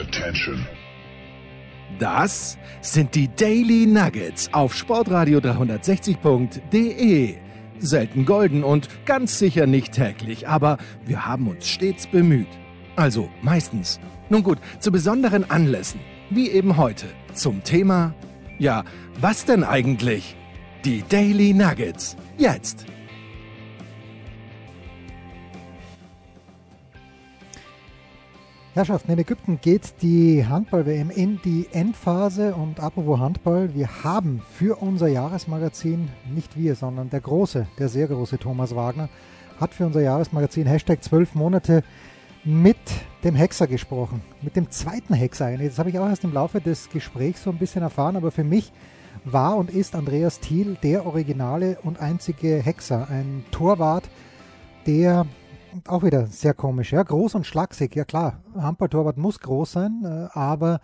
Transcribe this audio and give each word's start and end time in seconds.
Attention. 0.00 0.64
Das 1.98 2.56
sind 2.80 3.14
die 3.14 3.28
Daily 3.34 3.86
Nuggets 3.86 4.48
auf 4.52 4.74
Sportradio 4.74 5.38
360.de. 5.40 7.34
Selten 7.80 8.24
golden 8.24 8.62
und 8.62 8.88
ganz 9.06 9.38
sicher 9.38 9.66
nicht 9.66 9.92
täglich, 9.92 10.46
aber 10.46 10.78
wir 11.04 11.26
haben 11.26 11.48
uns 11.48 11.66
stets 11.68 12.06
bemüht. 12.06 12.48
Also 12.96 13.28
meistens. 13.42 13.98
Nun 14.28 14.42
gut, 14.42 14.58
zu 14.78 14.92
besonderen 14.92 15.50
Anlässen, 15.50 16.00
wie 16.30 16.50
eben 16.50 16.76
heute, 16.76 17.06
zum 17.32 17.64
Thema, 17.64 18.14
ja, 18.58 18.84
was 19.20 19.44
denn 19.44 19.64
eigentlich? 19.64 20.36
Die 20.84 21.02
Daily 21.08 21.54
Nuggets. 21.54 22.16
Jetzt. 22.36 22.86
Herrschaften, 28.78 29.10
in 29.10 29.18
Ägypten 29.18 29.58
geht 29.60 30.02
die 30.02 30.46
Handball-WM 30.46 31.10
in 31.10 31.40
die 31.44 31.66
Endphase 31.72 32.54
und 32.54 32.78
apropos 32.78 33.18
Handball, 33.18 33.74
wir 33.74 34.04
haben 34.04 34.40
für 34.52 34.80
unser 34.80 35.08
Jahresmagazin, 35.08 36.08
nicht 36.32 36.56
wir, 36.56 36.76
sondern 36.76 37.10
der 37.10 37.20
große, 37.20 37.66
der 37.76 37.88
sehr 37.88 38.06
große 38.06 38.38
Thomas 38.38 38.76
Wagner, 38.76 39.08
hat 39.58 39.74
für 39.74 39.84
unser 39.84 40.00
Jahresmagazin 40.00 40.68
Hashtag 40.68 41.02
12 41.02 41.34
Monate 41.34 41.82
mit 42.44 42.76
dem 43.24 43.34
Hexer 43.34 43.66
gesprochen, 43.66 44.22
mit 44.42 44.54
dem 44.54 44.70
zweiten 44.70 45.12
Hexer 45.12 45.46
eigentlich. 45.46 45.70
Das 45.70 45.80
habe 45.80 45.90
ich 45.90 45.98
auch 45.98 46.08
erst 46.08 46.22
im 46.22 46.32
Laufe 46.32 46.60
des 46.60 46.88
Gesprächs 46.88 47.42
so 47.42 47.50
ein 47.50 47.58
bisschen 47.58 47.82
erfahren, 47.82 48.14
aber 48.14 48.30
für 48.30 48.44
mich 48.44 48.72
war 49.24 49.56
und 49.56 49.70
ist 49.70 49.96
Andreas 49.96 50.38
Thiel 50.38 50.76
der 50.84 51.04
originale 51.04 51.78
und 51.82 51.98
einzige 51.98 52.62
Hexer, 52.62 53.08
ein 53.10 53.44
Torwart, 53.50 54.08
der 54.86 55.26
auch 55.86 56.02
wieder 56.02 56.26
sehr 56.26 56.54
komisch, 56.54 56.92
ja, 56.92 57.02
groß 57.02 57.34
und 57.34 57.46
schlaksig, 57.46 57.94
ja 57.94 58.04
klar, 58.04 58.42
Handballtorwart 58.56 59.16
muss 59.16 59.40
groß 59.40 59.72
sein, 59.72 60.02
äh, 60.04 60.28
aber 60.36 60.80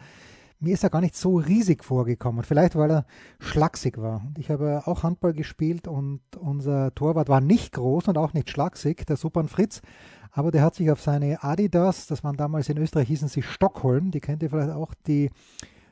mir 0.61 0.75
ist 0.75 0.85
er 0.85 0.91
gar 0.91 1.01
nicht 1.01 1.17
so 1.17 1.37
riesig 1.37 1.85
vorgekommen. 1.85 2.43
Vielleicht, 2.43 2.75
weil 2.75 2.91
er 2.91 3.07
schlaksig 3.39 3.99
war. 3.99 4.23
Ich 4.39 4.51
habe 4.51 4.83
auch 4.87 5.03
Handball 5.03 5.35
gespielt 5.35 5.87
und 5.87 6.21
unser 6.39 6.95
Torwart 6.95 7.29
war 7.29 7.41
nicht 7.41 7.75
groß 7.75 8.09
und 8.09 8.19
auch 8.19 8.33
nicht 8.33 8.51
schlaksig, 8.51 9.05
der 9.07 9.17
Supan 9.17 9.49
Fritz, 9.49 9.83
aber 10.31 10.51
der 10.51 10.63
hat 10.63 10.75
sich 10.75 10.91
auf 10.91 11.01
seine 11.01 11.43
Adidas, 11.45 12.07
das 12.07 12.25
waren 12.25 12.37
damals 12.37 12.69
in 12.69 12.79
Österreich, 12.79 13.09
hießen 13.09 13.29
sie 13.29 13.43
Stockholm, 13.43 14.11
die 14.11 14.21
kennt 14.21 14.43
ihr 14.43 14.51
vielleicht 14.51 14.71
auch, 14.71 14.95
die 15.07 15.31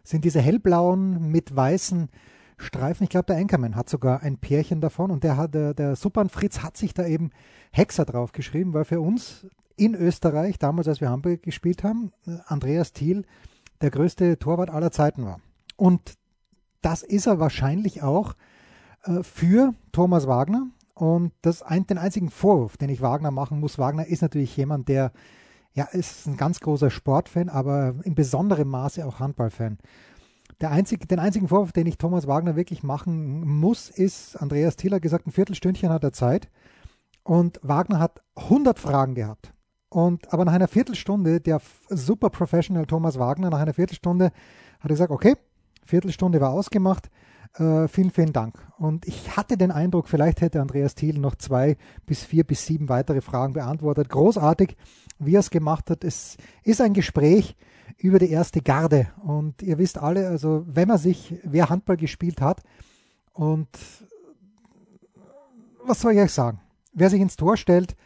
sind 0.03 0.25
diese 0.25 0.41
hellblauen 0.41 1.31
mit 1.31 1.55
weißen 1.55 2.09
Streifen. 2.57 3.05
Ich 3.05 3.11
glaube, 3.11 3.27
der 3.27 3.37
Enkermann 3.37 3.77
hat 3.77 3.89
sogar 3.89 4.23
ein 4.23 4.39
Pärchen 4.39 4.81
davon 4.81 5.11
und 5.11 5.25
der 5.25 5.37
hat, 5.37 5.55
der, 5.55 5.75
der 5.75 5.97
Supan 5.97 6.29
Fritz 6.29 6.61
hat 6.63 6.77
sich 6.77 6.95
da 6.95 7.07
eben 7.07 7.31
Hexer 7.71 8.05
draufgeschrieben, 8.05 8.73
weil 8.73 8.85
für 8.85 9.01
uns 9.01 9.47
in 9.77 9.95
Österreich, 9.95 10.59
damals 10.59 10.89
als 10.89 11.01
wir 11.01 11.11
Hamburg 11.11 11.43
gespielt 11.43 11.83
haben, 11.83 12.13
Andreas 12.47 12.93
Thiel 12.93 13.25
der 13.81 13.91
größte 13.91 14.39
Torwart 14.39 14.71
aller 14.71 14.93
Zeiten 14.93 15.25
war. 15.25 15.41
Und 15.77 16.15
das 16.83 17.03
ist 17.03 17.27
er 17.27 17.41
wahrscheinlich 17.41 18.03
auch 18.03 18.35
äh, 19.05 19.23
für 19.23 19.75
Thomas 19.93 20.27
Wagner. 20.27 20.69
Und 20.95 21.33
das 21.43 21.63
ein, 21.63 21.87
den 21.87 21.99
einzigen 21.99 22.31
Vorwurf, 22.31 22.77
den 22.77 22.91
ich 22.91 23.01
Wagner 23.01 23.31
machen 23.31 23.59
muss, 23.59 23.79
Wagner 23.79 24.07
ist 24.07 24.23
natürlich 24.23 24.57
jemand, 24.57 24.89
der 24.89 25.11
ja, 25.75 25.85
ist 25.85 26.27
ein 26.27 26.37
ganz 26.37 26.61
großer 26.61 26.91
Sportfan, 26.91 27.49
aber 27.49 27.95
in 28.05 28.15
besonderem 28.15 28.69
Maße 28.69 29.05
auch 29.07 29.21
Handballfan. 29.21 29.79
Der 30.61 30.71
einzige, 30.71 31.07
den 31.07 31.19
einzigen 31.19 31.49
Vorwurf, 31.49 31.73
den 31.73 31.87
ich 31.87 31.99
Thomas 31.99 32.27
Wagner 32.27 32.57
wirklich 32.57 32.83
machen 32.83 33.47
muss, 33.47 33.91
ist, 33.91 34.37
Andreas 34.37 34.77
Thiel 34.77 34.93
hat 34.95 35.03
gesagt, 35.03 35.27
ein 35.27 35.33
Viertelstündchen 35.33 35.91
hat 35.91 36.05
er 36.05 36.13
Zeit. 36.13 36.49
Und 37.25 37.61
Wagner 37.63 37.99
hat 37.99 38.23
100 38.37 38.79
Fragen 38.79 39.15
gehabt. 39.15 39.53
Und, 39.89 40.33
aber 40.33 40.45
nach 40.45 40.55
einer 40.55 40.69
Viertelstunde, 40.69 41.41
der 41.41 41.61
super 41.89 42.31
Professional 42.31 42.87
Thomas 42.87 43.19
Wagner, 43.19 43.51
nach 43.51 43.61
einer 43.61 43.75
Viertelstunde 43.75 44.27
hat 44.27 44.85
er 44.85 44.89
gesagt, 44.89 45.11
okay, 45.11 45.37
Viertelstunde 45.85 46.41
war 46.41 46.51
ausgemacht, 46.51 47.11
äh, 47.59 47.87
vielen, 47.89 48.11
vielen 48.11 48.33
Dank. 48.33 48.59
Und 48.79 49.07
ich 49.07 49.37
hatte 49.37 49.57
den 49.57 49.71
Eindruck, 49.71 50.09
vielleicht 50.09 50.41
hätte 50.41 50.61
Andreas 50.61 50.95
Thiel 50.95 51.19
noch 51.19 51.35
zwei 51.35 51.77
bis 52.07 52.25
vier 52.25 52.45
bis 52.45 52.65
sieben 52.67 52.89
weitere 52.89 53.21
Fragen 53.21 53.53
beantwortet. 53.53 54.09
Großartig, 54.09 54.77
wie 55.19 55.35
er 55.35 55.41
es 55.41 55.51
gemacht 55.51 55.91
hat. 55.91 56.05
Es 56.05 56.37
ist 56.65 56.81
ein 56.81 56.95
Gespräch 56.95 57.57
über 57.99 58.19
die 58.19 58.31
erste 58.31 58.61
Garde. 58.61 59.09
Und 59.23 59.63
ihr 59.63 59.79
wisst 59.79 59.99
alle, 59.99 60.29
also 60.29 60.65
wenn 60.67 60.89
man 60.89 60.99
sich, 60.99 61.35
wer 61.45 61.71
Handball 61.71 61.97
gespielt 61.97 62.41
hat, 62.41 62.63
und 63.33 63.69
was 65.85 66.01
soll 66.01 66.13
ich 66.13 66.21
euch 66.21 66.33
sagen? 66.33 66.61
wer 66.93 67.11
sich 67.11 67.21
ins 67.21 67.37
Tor 67.37 67.57
stellt, 67.57 67.97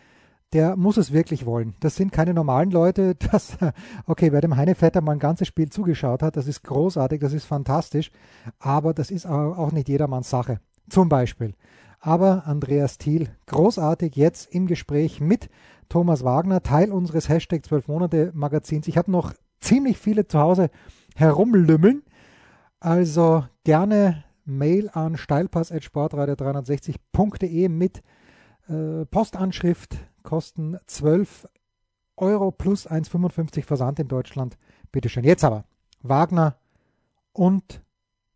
der 0.53 0.77
muss 0.77 0.97
es 0.97 1.13
wirklich 1.13 1.45
wollen. 1.45 1.75
Das 1.81 1.97
sind 1.97 2.13
keine 2.13 2.33
normalen 2.33 2.71
Leute. 2.71 3.17
Das, 3.31 3.57
okay, 4.07 4.33
wer 4.33 4.41
dem 4.41 4.57
Heinevetter 4.57 5.01
mal 5.01 5.13
ein 5.13 5.19
ganzes 5.19 5.49
Spiel 5.49 5.69
zugeschaut 5.69 6.23
hat, 6.23 6.37
das 6.37 6.47
ist 6.47 6.63
großartig, 6.63 7.21
das 7.21 7.33
ist 7.33 7.45
fantastisch, 7.45 8.11
aber 8.59 8.95
das 8.95 9.11
ist 9.11 9.27
auch 9.27 9.73
nicht 9.73 9.89
jedermanns 9.89 10.31
Sache. 10.31 10.61
Zum 10.89 11.09
Beispiel. 11.09 11.55
Aber 12.01 12.47
Andreas 12.47 12.99
Thiel, 12.99 13.29
großartig 13.47 14.15
jetzt 14.15 14.55
im 14.55 14.67
Gespräch 14.67 15.21
mit 15.21 15.49
Thomas 15.89 16.25
Wagner, 16.25 16.63
Teil 16.63 16.93
unseres 16.93 17.29
Hashtag 17.29 17.65
12 17.65 17.89
Monate 17.89 18.31
Magazins. 18.35 18.87
Ich 18.87 18.97
habe 18.97 19.11
noch 19.11 19.33
ziemlich 19.61 19.99
viele 19.99 20.27
zu 20.27 20.39
Hause 20.39 20.71
herumlümmeln. 21.15 22.03
Also 22.81 23.45
gerne 23.65 24.25
Mail 24.45 24.89
an 24.91 25.17
steilpass.sportradio360.de 25.17 27.69
mit 27.69 28.03
äh, 28.69 29.05
Postanschrift 29.07 29.97
kosten 30.23 30.79
12 30.87 31.49
Euro 32.17 32.51
plus 32.51 32.89
1,55 32.89 33.65
Versand 33.65 33.99
in 33.99 34.09
Deutschland. 34.09 34.57
Bitte 34.93 35.09
schön. 35.09 35.25
Jetzt 35.25 35.45
aber 35.45 35.65
Wagner 36.03 36.59
und 37.33 37.83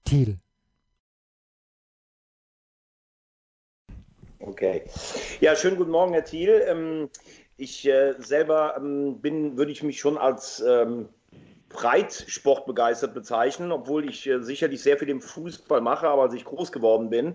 Thiel. 0.05 0.39
Okay. 4.39 4.83
Ja, 5.41 5.55
schönen 5.55 5.77
guten 5.77 5.91
Morgen, 5.91 6.13
Herr 6.13 6.25
Thiel. 6.25 6.63
Ähm, 6.67 7.11
ich 7.61 7.87
äh, 7.87 8.15
selber 8.19 8.75
ähm, 8.77 9.21
bin, 9.21 9.57
würde 9.59 9.73
ich 9.73 9.83
mich 9.83 10.01
schon 10.01 10.17
als 10.17 10.65
ähm, 10.67 11.09
Breitsport 11.69 12.67
begeistert 12.67 13.15
bezeichnen, 13.15 13.71
obwohl 13.71 14.09
ich 14.09 14.27
äh, 14.27 14.43
sicherlich 14.43 14.83
sehr 14.83 14.99
viel 14.99 15.09
im 15.09 15.21
Fußball 15.21 15.81
mache, 15.81 16.09
aber 16.09 16.23
als 16.23 16.35
ich 16.35 16.45
groß 16.45 16.73
geworden 16.73 17.11
bin, 17.11 17.35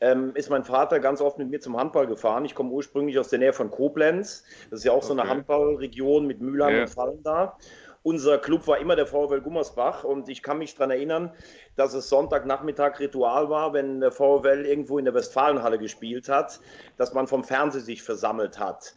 ähm, 0.00 0.32
ist 0.34 0.48
mein 0.48 0.64
Vater 0.64 1.00
ganz 1.00 1.20
oft 1.20 1.38
mit 1.38 1.50
mir 1.50 1.60
zum 1.60 1.76
Handball 1.76 2.06
gefahren. 2.06 2.44
Ich 2.46 2.54
komme 2.54 2.70
ursprünglich 2.70 3.18
aus 3.18 3.28
der 3.28 3.40
Nähe 3.40 3.52
von 3.52 3.70
Koblenz. 3.70 4.44
Das 4.70 4.80
ist 4.80 4.84
ja 4.84 4.92
auch 4.92 4.98
okay. 4.98 5.08
so 5.08 5.12
eine 5.12 5.28
Handballregion 5.28 6.26
mit 6.26 6.40
Mülheim 6.40 6.74
ja. 6.74 6.82
und 6.82 6.88
Fallen 6.88 7.22
da. 7.22 7.58
Unser 8.04 8.36
Club 8.36 8.66
war 8.66 8.76
immer 8.78 8.96
der 8.96 9.06
VfL 9.06 9.40
Gummersbach 9.40 10.04
und 10.04 10.28
ich 10.28 10.42
kann 10.42 10.58
mich 10.58 10.74
daran 10.74 10.90
erinnern, 10.90 11.32
dass 11.74 11.94
es 11.94 12.10
Sonntagnachmittag 12.10 13.00
Ritual 13.00 13.48
war, 13.48 13.72
wenn 13.72 14.00
der 14.00 14.12
VfL 14.12 14.66
irgendwo 14.66 14.98
in 14.98 15.06
der 15.06 15.14
Westfalenhalle 15.14 15.78
gespielt 15.78 16.28
hat, 16.28 16.60
dass 16.98 17.14
man 17.14 17.26
vom 17.26 17.44
Fernsehen 17.44 17.82
sich 17.82 18.02
versammelt 18.02 18.58
hat. 18.58 18.94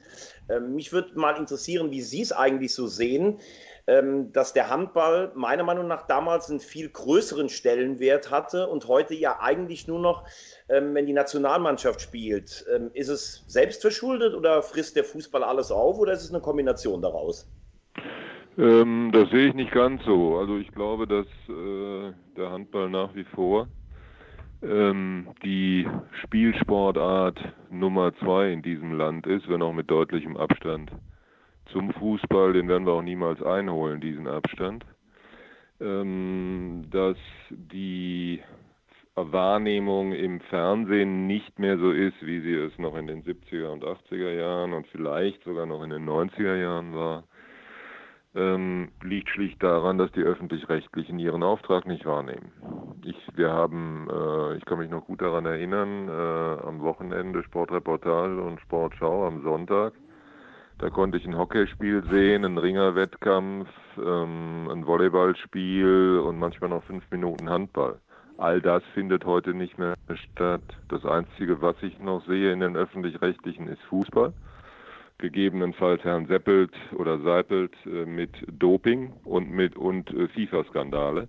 Ähm, 0.49 0.75
mich 0.75 0.91
würde 0.91 1.17
mal 1.17 1.37
interessieren, 1.37 1.89
wie 1.89 2.01
Sie 2.01 2.21
es 2.21 2.33
eigentlich 2.33 2.75
so 2.75 2.87
sehen 2.87 3.39
ähm, 3.89 4.33
dass 4.33 4.51
der 4.51 4.69
Handball 4.69 5.31
meiner 5.33 5.63
Meinung 5.63 5.87
nach 5.87 6.05
damals 6.07 6.49
einen 6.49 6.59
viel 6.59 6.89
größeren 6.89 7.47
Stellenwert 7.47 8.29
hatte 8.29 8.67
und 8.67 8.89
heute 8.89 9.13
ja 9.13 9.39
eigentlich 9.39 9.87
nur 9.87 9.99
noch, 9.99 10.25
ähm, 10.67 10.93
wenn 10.93 11.05
die 11.05 11.13
Nationalmannschaft 11.13 12.01
spielt. 12.01 12.65
Ist 12.91 13.07
es 13.07 13.45
selbstverschuldet 13.47 14.35
oder 14.35 14.61
frisst 14.61 14.97
der 14.97 15.05
Fußball 15.05 15.41
alles 15.41 15.71
auf 15.71 15.97
oder 15.99 16.11
ist 16.11 16.23
es 16.23 16.31
eine 16.31 16.41
Kombination 16.41 17.01
daraus? 17.01 17.47
Ähm, 18.57 19.11
das 19.13 19.29
sehe 19.29 19.49
ich 19.49 19.53
nicht 19.53 19.71
ganz 19.71 20.03
so. 20.03 20.37
Also 20.37 20.57
ich 20.57 20.71
glaube, 20.71 21.07
dass 21.07 21.27
äh, 21.47 22.13
der 22.35 22.51
Handball 22.51 22.89
nach 22.89 23.13
wie 23.13 23.23
vor 23.23 23.67
ähm, 24.63 25.27
die 25.43 25.87
Spielsportart 26.23 27.39
Nummer 27.69 28.15
zwei 28.15 28.51
in 28.51 28.63
diesem 28.63 28.93
Land 28.93 29.27
ist, 29.27 29.47
wenn 29.47 29.61
auch 29.61 29.73
mit 29.73 29.91
deutlichem 29.91 30.37
Abstand 30.37 30.91
zum 31.71 31.91
Fußball, 31.93 32.53
den 32.53 32.67
werden 32.67 32.85
wir 32.85 32.93
auch 32.93 33.03
niemals 33.03 33.41
einholen, 33.43 34.01
diesen 34.01 34.27
Abstand. 34.27 34.85
Ähm, 35.79 36.85
dass 36.89 37.17
die 37.49 38.41
Wahrnehmung 39.13 40.13
im 40.13 40.39
Fernsehen 40.41 41.27
nicht 41.27 41.59
mehr 41.59 41.77
so 41.77 41.91
ist, 41.91 42.15
wie 42.25 42.39
sie 42.41 42.53
es 42.53 42.75
noch 42.79 42.95
in 42.95 43.05
den 43.05 43.23
70er 43.23 43.67
und 43.67 43.83
80er 43.83 44.31
Jahren 44.31 44.73
und 44.73 44.87
vielleicht 44.87 45.43
sogar 45.43 45.67
noch 45.67 45.83
in 45.83 45.91
den 45.91 46.07
90er 46.07 46.55
Jahren 46.55 46.95
war, 46.95 47.23
ähm, 48.37 48.89
liegt 49.01 49.29
schlicht 49.29 49.61
daran, 49.61 49.97
dass 49.97 50.11
die 50.13 50.21
öffentlich-rechtlichen 50.21 51.19
ihren 51.19 51.43
Auftrag 51.43 51.87
nicht 51.87 52.05
wahrnehmen. 52.05 52.51
Ich, 53.03 53.17
wir 53.35 53.51
haben, 53.51 54.07
äh, 54.09 54.57
ich 54.57 54.65
kann 54.65 54.79
mich 54.79 54.89
noch 54.89 55.05
gut 55.05 55.21
daran 55.21 55.45
erinnern, 55.45 56.07
äh, 56.07 56.67
am 56.67 56.81
Wochenende 56.81 57.43
Sportreportage 57.43 58.41
und 58.41 58.61
Sportschau 58.61 59.27
am 59.27 59.41
Sonntag 59.43 59.93
da 60.79 60.91
konnte 60.91 61.17
ich 61.17 61.25
ein 61.25 61.37
Hockeyspiel 61.37 62.03
sehen, 62.11 62.45
einen 62.45 62.59
Ringerwettkampf, 62.59 63.67
ähm, 63.97 64.69
ein 64.71 64.85
Volleyballspiel 64.85 66.21
und 66.23 66.37
manchmal 66.37 66.69
noch 66.69 66.83
fünf 66.83 67.03
Minuten 67.09 67.49
Handball. 67.49 67.99
All 68.37 68.61
das 68.61 68.83
findet 68.93 69.25
heute 69.25 69.55
nicht 69.55 69.79
mehr 69.79 69.95
statt. 70.33 70.61
Das 70.89 71.03
Einzige, 71.03 71.61
was 71.63 71.75
ich 71.81 71.97
noch 71.99 72.23
sehe 72.27 72.51
in 72.53 72.59
den 72.59 72.77
öffentlich-rechtlichen, 72.77 73.67
ist 73.67 73.81
Fußball. 73.89 74.33
Gegebenenfalls 75.19 76.03
Herrn 76.03 76.27
Seppelt 76.27 76.71
oder 76.95 77.19
Seipelt 77.19 77.73
äh, 77.85 78.05
mit 78.05 78.31
Doping 78.47 79.13
und 79.23 79.51
mit 79.51 79.75
und 79.75 80.09
äh, 80.11 80.27
FIFA-Skandale. 80.27 81.27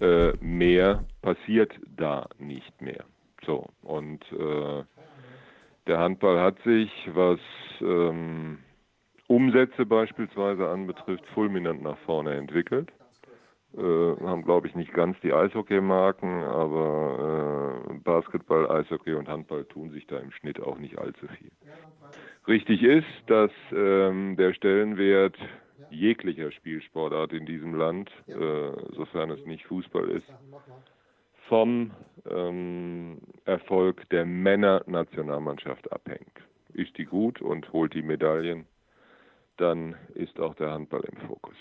Äh, 0.00 0.32
mehr 0.40 1.04
passiert 1.22 1.72
da 1.96 2.26
nicht 2.38 2.80
mehr. 2.80 3.04
So 3.44 3.66
und 3.82 4.20
äh, 4.32 4.84
der 5.86 5.98
Handball 5.98 6.40
hat 6.40 6.58
sich, 6.62 6.90
was 7.12 7.40
ähm, 7.80 8.58
Umsätze 9.26 9.86
beispielsweise 9.86 10.68
anbetrifft, 10.68 11.26
fulminant 11.34 11.82
nach 11.82 11.98
vorne 11.98 12.34
entwickelt. 12.34 12.90
Äh, 13.76 13.80
haben, 14.24 14.42
glaube 14.42 14.66
ich, 14.66 14.74
nicht 14.74 14.92
ganz 14.92 15.16
die 15.20 15.32
Eishockey-Marken, 15.32 16.42
aber 16.42 17.84
äh, 17.88 17.94
Basketball, 18.02 18.68
Eishockey 18.68 19.14
und 19.14 19.28
Handball 19.28 19.64
tun 19.64 19.90
sich 19.90 20.06
da 20.08 20.18
im 20.18 20.32
Schnitt 20.32 20.60
auch 20.60 20.78
nicht 20.78 20.98
allzu 20.98 21.28
viel. 21.38 21.52
Richtig 22.48 22.82
ist, 22.82 23.06
dass 23.28 23.52
ähm, 23.72 24.36
der 24.36 24.54
Stellenwert 24.54 25.36
jeglicher 25.90 26.50
Spielsportart 26.50 27.32
in 27.32 27.46
diesem 27.46 27.74
Land, 27.74 28.10
äh, 28.26 28.72
sofern 28.96 29.30
es 29.30 29.44
nicht 29.46 29.64
Fußball 29.66 30.08
ist, 30.10 30.26
vom 31.48 31.92
ähm, 32.28 33.18
Erfolg 33.44 34.08
der 34.10 34.24
Männernationalmannschaft 34.24 35.90
abhängt. 35.92 36.38
Ist 36.72 36.98
die 36.98 37.04
gut 37.04 37.40
und 37.40 37.72
holt 37.72 37.94
die 37.94 38.02
Medaillen, 38.02 38.66
dann 39.58 39.94
ist 40.14 40.40
auch 40.40 40.54
der 40.54 40.72
Handball 40.72 41.02
im 41.02 41.18
Fokus. 41.28 41.56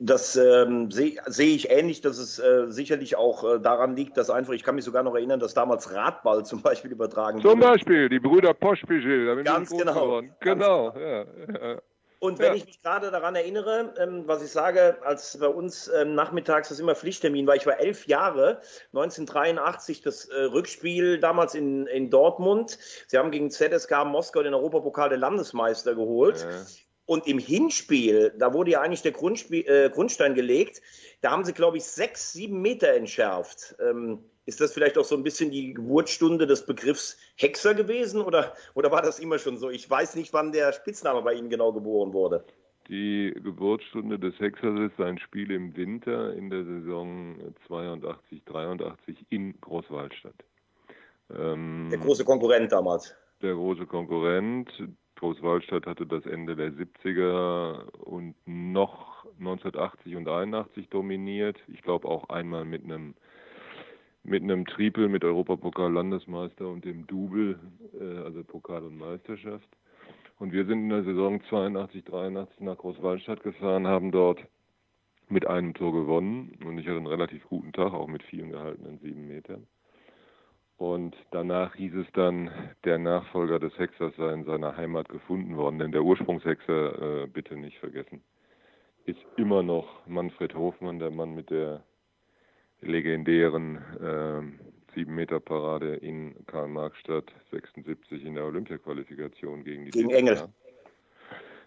Das 0.00 0.36
ähm, 0.36 0.92
sehe 0.92 1.20
seh 1.26 1.54
ich 1.56 1.70
ähnlich, 1.70 2.00
dass 2.00 2.18
es 2.18 2.38
äh, 2.38 2.66
sicherlich 2.68 3.16
auch 3.16 3.42
äh, 3.42 3.58
daran 3.58 3.96
liegt, 3.96 4.16
dass 4.16 4.30
einfach, 4.30 4.52
ich 4.52 4.62
kann 4.62 4.76
mich 4.76 4.84
sogar 4.84 5.02
noch 5.02 5.14
erinnern, 5.14 5.40
dass 5.40 5.54
damals 5.54 5.92
Radball 5.92 6.44
zum 6.46 6.62
Beispiel 6.62 6.92
übertragen 6.92 7.38
wurde. 7.38 7.48
Zum 7.48 7.60
Beispiel, 7.60 8.08
die 8.08 8.20
Brüder 8.20 8.54
Poschpischel. 8.54 9.42
Ganz 9.42 9.70
genau. 9.70 10.20
Ganz 10.20 10.32
genau, 10.40 10.94
ja, 10.96 11.24
ja. 11.24 11.80
Und 12.20 12.40
wenn 12.40 12.46
ja. 12.46 12.54
ich 12.54 12.66
mich 12.66 12.82
gerade 12.82 13.10
daran 13.10 13.36
erinnere, 13.36 13.94
ähm, 13.98 14.24
was 14.26 14.42
ich 14.42 14.50
sage, 14.50 14.98
als 15.02 15.38
bei 15.38 15.46
uns 15.46 15.88
ähm, 15.88 16.14
nachmittags 16.14 16.68
das 16.68 16.80
immer 16.80 16.96
Pflichttermin 16.96 17.46
war, 17.46 17.54
ich 17.54 17.66
war 17.66 17.78
elf 17.78 18.08
Jahre, 18.08 18.60
1983 18.92 20.02
das 20.02 20.24
äh, 20.24 20.42
Rückspiel 20.42 21.20
damals 21.20 21.54
in, 21.54 21.86
in 21.86 22.10
Dortmund. 22.10 22.78
Sie 23.06 23.18
haben 23.18 23.30
gegen 23.30 23.50
ZSK 23.50 24.04
Moskau 24.04 24.42
den 24.42 24.54
Europapokal 24.54 25.08
der 25.10 25.18
Landesmeister 25.18 25.94
geholt. 25.94 26.44
Und 27.08 27.26
im 27.26 27.38
Hinspiel, 27.38 28.34
da 28.38 28.52
wurde 28.52 28.72
ja 28.72 28.82
eigentlich 28.82 29.00
der 29.00 29.12
Grundspiel, 29.12 29.66
äh, 29.66 29.88
Grundstein 29.88 30.34
gelegt, 30.34 30.82
da 31.22 31.30
haben 31.30 31.42
sie, 31.42 31.54
glaube 31.54 31.78
ich, 31.78 31.84
sechs, 31.84 32.34
sieben 32.34 32.60
Meter 32.60 32.92
entschärft. 32.92 33.76
Ähm, 33.80 34.18
ist 34.44 34.60
das 34.60 34.74
vielleicht 34.74 34.98
auch 34.98 35.06
so 35.06 35.16
ein 35.16 35.22
bisschen 35.22 35.50
die 35.50 35.72
Geburtsstunde 35.72 36.46
des 36.46 36.66
Begriffs 36.66 37.16
Hexer 37.36 37.72
gewesen 37.72 38.20
oder, 38.20 38.52
oder 38.74 38.90
war 38.90 39.00
das 39.00 39.20
immer 39.20 39.38
schon 39.38 39.56
so? 39.56 39.70
Ich 39.70 39.88
weiß 39.88 40.16
nicht, 40.16 40.34
wann 40.34 40.52
der 40.52 40.70
Spitzname 40.74 41.22
bei 41.22 41.32
Ihnen 41.32 41.48
genau 41.48 41.72
geboren 41.72 42.12
wurde. 42.12 42.44
Die 42.90 43.34
Geburtsstunde 43.42 44.18
des 44.18 44.38
Hexers 44.38 44.78
ist 44.78 45.00
ein 45.00 45.18
Spiel 45.18 45.50
im 45.50 45.74
Winter 45.78 46.34
in 46.34 46.50
der 46.50 46.64
Saison 46.66 47.36
82, 47.68 48.44
83 48.44 49.16
in 49.30 49.58
Großwaldstadt. 49.62 50.44
Ähm, 51.34 51.88
der 51.90 52.00
große 52.00 52.26
Konkurrent 52.26 52.70
damals. 52.70 53.14
Der 53.40 53.54
große 53.54 53.86
Konkurrent. 53.86 54.70
Großwaldstadt 55.18 55.86
hatte 55.86 56.06
das 56.06 56.24
Ende 56.26 56.56
der 56.56 56.72
70er 56.72 57.90
und 57.98 58.34
noch 58.46 59.24
1980 59.38 60.16
und 60.16 60.28
81 60.28 60.88
dominiert. 60.88 61.58
Ich 61.68 61.82
glaube 61.82 62.08
auch 62.08 62.28
einmal 62.28 62.64
mit 62.64 62.84
einem 62.84 63.14
mit 64.24 64.42
einem 64.42 64.66
Triple 64.66 65.08
mit 65.08 65.24
Europapokal 65.24 65.92
Landesmeister 65.92 66.68
und 66.68 66.84
dem 66.84 67.06
Double, 67.06 67.58
äh, 67.98 68.18
also 68.18 68.44
Pokal 68.44 68.84
und 68.84 68.98
Meisterschaft. 68.98 69.68
Und 70.38 70.52
wir 70.52 70.66
sind 70.66 70.82
in 70.82 70.88
der 70.90 71.04
Saison 71.04 71.42
82, 71.48 72.04
83 72.04 72.60
nach 72.60 72.76
Großwaldstadt 72.76 73.42
gefahren, 73.42 73.86
haben 73.86 74.12
dort 74.12 74.40
mit 75.28 75.46
einem 75.46 75.74
Tor 75.74 75.92
gewonnen 75.92 76.58
und 76.64 76.78
ich 76.78 76.86
hatte 76.86 76.98
einen 76.98 77.06
relativ 77.06 77.44
guten 77.48 77.72
Tag, 77.72 77.92
auch 77.92 78.06
mit 78.06 78.22
vielen 78.22 78.50
gehaltenen 78.50 78.98
sieben 78.98 79.26
Metern. 79.26 79.66
Und 80.78 81.16
danach 81.32 81.74
hieß 81.74 81.92
es 81.94 82.06
dann, 82.12 82.50
der 82.84 82.98
Nachfolger 82.98 83.58
des 83.58 83.76
Hexers 83.78 84.14
sei 84.16 84.32
in 84.32 84.44
seiner 84.44 84.76
Heimat 84.76 85.08
gefunden 85.08 85.56
worden, 85.56 85.80
denn 85.80 85.90
der 85.90 86.04
Ursprungshexer, 86.04 87.24
äh, 87.24 87.26
bitte 87.26 87.56
nicht 87.56 87.78
vergessen, 87.78 88.22
ist 89.04 89.18
immer 89.36 89.64
noch 89.64 90.06
Manfred 90.06 90.54
Hofmann, 90.54 91.00
der 91.00 91.10
Mann 91.10 91.34
mit 91.34 91.50
der 91.50 91.82
legendären 92.80 93.76
äh, 94.00 94.96
7-Meter-Parade 94.96 95.96
in 95.96 96.34
Karl-Marx-Stadt 96.46 97.32
76 97.50 98.24
in 98.24 98.36
der 98.36 98.44
Olympia-Qualifikation 98.44 99.64
gegen 99.64 99.86
die 99.86 99.90
Gegen 99.90 100.10
Engel. 100.10 100.48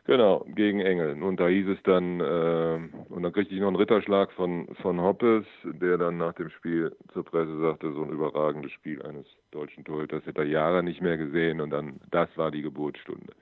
Genau, 0.06 0.46
gegen 0.56 0.80
Engel. 0.80 1.22
Und 1.22 1.40
da 1.40 1.48
hieß 1.48 1.68
es 1.68 1.84
dann, 1.84 2.20
äh, 2.20 2.80
und 3.10 3.22
dann 3.22 3.32
kriegte 3.32 3.54
ich 3.54 3.62
noch 3.62 3.68
einen 3.68 3.76
Ritterschlag 3.76 4.32
von, 4.32 4.68
von 4.82 5.00
Hoppes, 5.00 5.46
der 5.64 5.98
dann 5.98 6.18
nach 6.18 6.34
dem 6.34 6.50
Spiel 6.50 6.96
zur 7.14 7.24
Presse 7.24 7.60
sagte, 7.62 7.94
so 7.94 8.04
ein 8.04 8.10
überragendes 8.10 8.72
Spiel 8.72 9.02
eines 9.04 9.28
deutschen 9.52 9.86
Torhüters 9.86 10.26
hätte 10.26 10.42
er 10.42 10.48
Jahre 10.48 10.82
nicht 10.82 11.02
mehr 11.02 11.18
gesehen 11.18 11.62
und 11.62 11.70
dann, 11.70 12.00
das 12.10 12.30
war 12.36 12.50
die 12.50 12.64
Geburtsstunde 12.64 13.34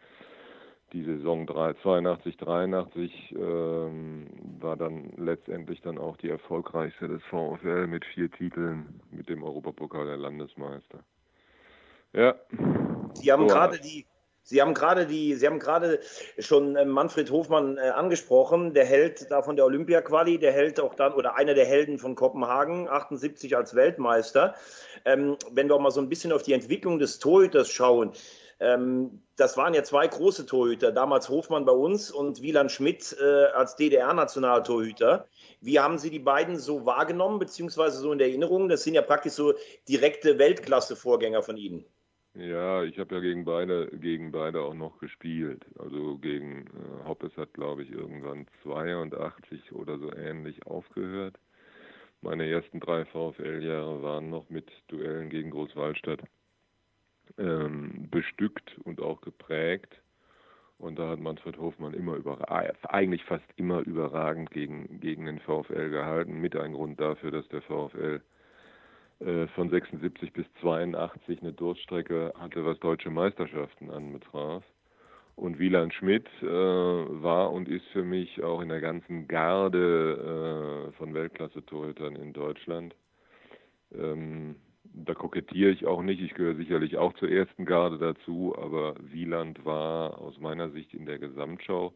die 0.94 1.04
Saison 1.04 1.48
82, 1.48 2.38
83 2.38 3.36
ähm, 3.38 4.28
war 4.60 4.76
dann 4.76 5.12
letztendlich 5.18 5.82
dann 5.82 5.98
auch 5.98 6.18
die 6.18 6.30
erfolgreichste 6.30 7.08
des 7.08 7.22
VfL 7.26 7.88
mit 7.88 8.06
vier 8.06 8.32
Titeln 8.32 9.02
mit 9.12 9.30
dem 9.30 9.44
Europapokal 9.44 10.06
der 10.06 10.18
Landesmeister. 10.18 11.00
Ja. 12.14 12.36
Sie 13.14 13.32
haben 13.32 13.48
so 13.48 13.54
gerade 13.54 13.80
die 13.80 14.06
Sie 14.44 14.62
haben 14.62 14.74
gerade 14.74 15.06
die, 15.06 15.36
Sie 15.36 15.46
haben 15.46 15.60
gerade 15.60 16.00
schon 16.40 16.76
äh, 16.76 16.86
Manfred 16.86 17.30
Hofmann 17.32 17.78
äh, 17.78 17.90
angesprochen, 17.90 18.74
der 18.74 18.86
Held 18.86 19.30
da 19.30 19.42
von 19.42 19.56
der 19.56 19.66
Olympia-Quali, 19.66 20.40
der 20.40 20.52
Held 20.52 20.80
auch 20.80 20.96
dann 20.96 21.14
oder 21.14 21.36
einer 21.36 21.54
der 21.54 21.66
Helden 21.66 22.00
von 22.00 22.16
Kopenhagen, 22.16 22.88
78 22.88 23.56
als 23.56 23.76
Weltmeister. 23.76 24.56
Ähm, 25.06 25.38
wenn 25.52 25.68
wir 25.68 25.76
auch 25.76 25.82
mal 25.82 25.92
so 25.92 26.02
ein 26.02 26.10
bisschen 26.10 26.32
auf 26.32 26.44
die 26.44 26.54
Entwicklung 26.54 27.00
des 27.00 27.20
Torhüters 27.20 27.70
schauen, 27.70 28.14
ähm, 28.60 29.22
das 29.38 29.56
waren 29.56 29.74
ja 29.74 29.84
zwei 29.84 30.06
große 30.08 30.46
Torhüter, 30.46 30.92
damals 30.92 31.30
Hofmann 31.30 31.66
bei 31.66 31.72
uns 31.72 32.12
und 32.12 32.42
Wieland 32.42 32.72
Schmidt 32.72 33.16
äh, 33.20 33.46
als 33.54 33.78
DDR-Nationaltorhüter. 33.78 35.28
Wie 35.62 35.80
haben 35.80 35.98
Sie 35.98 36.10
die 36.10 36.20
beiden 36.20 36.58
so 36.58 36.86
wahrgenommen, 36.86 37.40
beziehungsweise 37.40 38.00
so 38.00 38.12
in 38.12 38.20
Erinnerung? 38.20 38.68
Das 38.68 38.84
sind 38.84 38.96
ja 38.96 39.02
praktisch 39.02 39.34
so 39.34 39.54
direkte 39.88 40.38
Weltklasse-Vorgänger 40.40 41.42
von 41.42 41.56
Ihnen. 41.56 41.86
Ja, 42.40 42.84
ich 42.84 42.98
habe 42.98 43.16
ja 43.16 43.22
gegen 43.22 43.44
beide, 43.44 43.88
gegen 43.88 44.32
beide 44.32 44.62
auch 44.62 44.74
noch 44.74 44.98
gespielt. 45.00 45.66
Also 45.78 46.18
gegen 46.20 46.68
äh, 46.68 47.06
Hoppes 47.06 47.36
hat, 47.36 47.54
glaube 47.54 47.84
ich, 47.84 47.92
irgendwann 47.92 48.48
82 48.64 49.74
oder 49.74 50.00
so 50.00 50.14
ähnlich 50.14 50.66
aufgehört. 50.66 51.38
Meine 52.22 52.50
ersten 52.50 52.80
drei 52.80 53.04
VfL-Jahre 53.06 54.02
waren 54.04 54.30
noch 54.30 54.50
mit 54.50 54.72
Duellen 54.88 55.30
gegen 55.30 55.52
Großwaldstadt 55.52 56.22
ähm, 57.38 58.08
bestückt 58.10 58.78
und 58.86 59.02
auch 59.02 59.20
geprägt. 59.20 60.02
Und 60.78 60.98
da 60.98 61.10
hat 61.10 61.20
Manfred 61.20 61.58
Hofmann 61.58 61.94
immer 61.94 62.16
über, 62.16 62.50
eigentlich 62.90 63.26
fast 63.26 63.44
immer 63.58 63.82
überragend 63.82 64.50
gegen, 64.52 65.02
gegen 65.02 65.26
den 65.26 65.40
VfL 65.40 65.90
gehalten. 65.90 66.40
Mit 66.40 66.56
ein 66.56 66.72
Grund 66.72 67.02
dafür, 67.02 67.32
dass 67.32 67.48
der 67.50 67.62
VfL 67.64 68.22
von 69.56 69.70
76 69.70 70.32
bis 70.32 70.46
82 70.62 71.42
eine 71.42 71.52
Durststrecke 71.52 72.34
hatte, 72.40 72.64
was 72.64 72.80
deutsche 72.80 73.10
Meisterschaften 73.10 73.90
anbetraf. 73.92 74.64
Und 75.36 75.60
Wieland 75.60 75.94
Schmidt 75.94 76.28
äh, 76.42 76.46
war 76.46 77.52
und 77.52 77.68
ist 77.68 77.86
für 77.88 78.04
mich 78.04 78.42
auch 78.42 78.62
in 78.62 78.70
der 78.70 78.80
ganzen 78.80 79.28
Garde 79.28 80.88
äh, 80.90 80.92
von 80.94 81.14
Weltklasse-Torhütern 81.14 82.16
in 82.16 82.32
Deutschland 82.32 82.96
ähm, 83.94 84.56
da 84.84 85.14
kokettiere 85.14 85.72
ich 85.72 85.86
auch 85.86 86.02
nicht. 86.02 86.22
Ich 86.22 86.34
gehöre 86.34 86.56
sicherlich 86.56 86.98
auch 86.98 87.14
zur 87.14 87.30
ersten 87.30 87.66
Garde 87.66 87.98
dazu, 87.98 88.56
aber 88.58 88.96
Wieland 89.00 89.64
war 89.66 90.20
aus 90.20 90.40
meiner 90.40 90.70
Sicht 90.72 90.94
in 90.94 91.06
der 91.06 91.20
Gesamtschau 91.20 91.94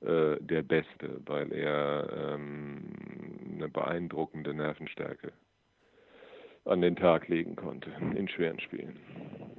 äh, 0.00 0.36
der 0.40 0.62
Beste, 0.62 1.20
weil 1.26 1.52
er 1.52 2.34
ähm, 2.34 2.92
eine 3.54 3.68
beeindruckende 3.68 4.54
Nervenstärke 4.54 5.32
an 6.68 6.80
den 6.80 6.96
Tag 6.96 7.28
legen 7.28 7.56
konnte 7.56 7.90
in 8.14 8.28
schweren 8.28 8.60
Spielen. 8.60 8.98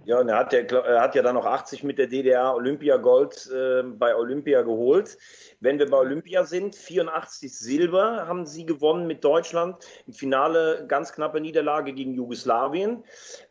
Ja, 0.06 0.20
und 0.20 0.30
er 0.30 0.38
hat, 0.38 0.54
ja, 0.54 0.62
er 0.62 1.02
hat 1.02 1.14
ja 1.14 1.22
dann 1.22 1.36
noch 1.36 1.46
80 1.46 1.84
mit 1.84 2.00
der 2.00 2.08
DDR 2.08 2.56
Olympia 2.56 2.98
Gold 2.98 3.48
äh, 3.54 3.84
bei 3.84 4.16
Olympia 4.16 4.64
geholt. 4.64 5.18
Wenn 5.60 5.78
wir 5.78 5.88
bei 5.88 5.98
Olympia 5.98 6.46
sind, 6.46 6.76
84 6.76 7.56
Silber 7.56 8.26
haben 8.28 8.48
sie 8.48 8.66
gewonnen 8.66 9.06
mit 9.06 9.24
Deutschland. 9.24 9.76
Im 10.08 10.14
Finale 10.14 10.86
ganz 10.88 11.14
knappe 11.14 11.40
Niederlage 11.40 11.94
gegen 11.94 12.16
Jugoslawien. 12.16 13.04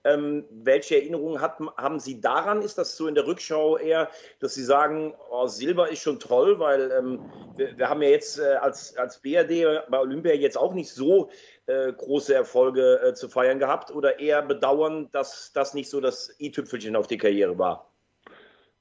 Ähm, 0.09 0.45
welche 0.51 0.97
Erinnerungen 0.97 1.41
hat, 1.41 1.59
haben 1.77 2.01
Sie 2.01 2.21
daran? 2.21 2.63
Ist 2.63 2.79
das 2.79 2.97
so 2.97 3.07
in 3.07 3.15
der 3.15 3.27
Rückschau 3.27 3.77
eher, 3.77 4.09
dass 4.41 4.55
Sie 4.55 4.65
sagen, 4.65 5.15
oh, 5.31 5.47
Silber 5.47 5.91
ist 5.91 6.03
schon 6.03 6.19
toll, 6.19 6.59
weil 6.59 6.91
ähm, 6.91 7.21
wir, 7.57 7.77
wir, 7.77 7.89
haben 7.89 8.03
ja 8.03 8.09
jetzt 8.09 8.39
äh, 8.39 8.55
als, 8.55 8.97
als 8.97 9.19
BRD 9.19 9.89
bei 9.89 9.99
Olympia 9.99 10.35
jetzt 10.35 10.57
auch 10.57 10.75
nicht 10.75 10.93
so 10.93 11.31
äh, 11.67 11.93
große 11.93 12.35
Erfolge 12.35 13.01
äh, 13.03 13.15
zu 13.15 13.29
feiern 13.29 13.59
gehabt 13.59 13.91
oder 13.91 14.19
eher 14.19 14.43
bedauern, 14.43 15.09
dass 15.13 15.53
das 15.53 15.75
nicht 15.75 15.91
so 15.91 16.01
das 16.01 16.35
i-Tüpfelchen 16.41 16.97
auf 16.97 17.07
die 17.07 17.19
Karriere 17.19 17.59
war? 17.59 17.88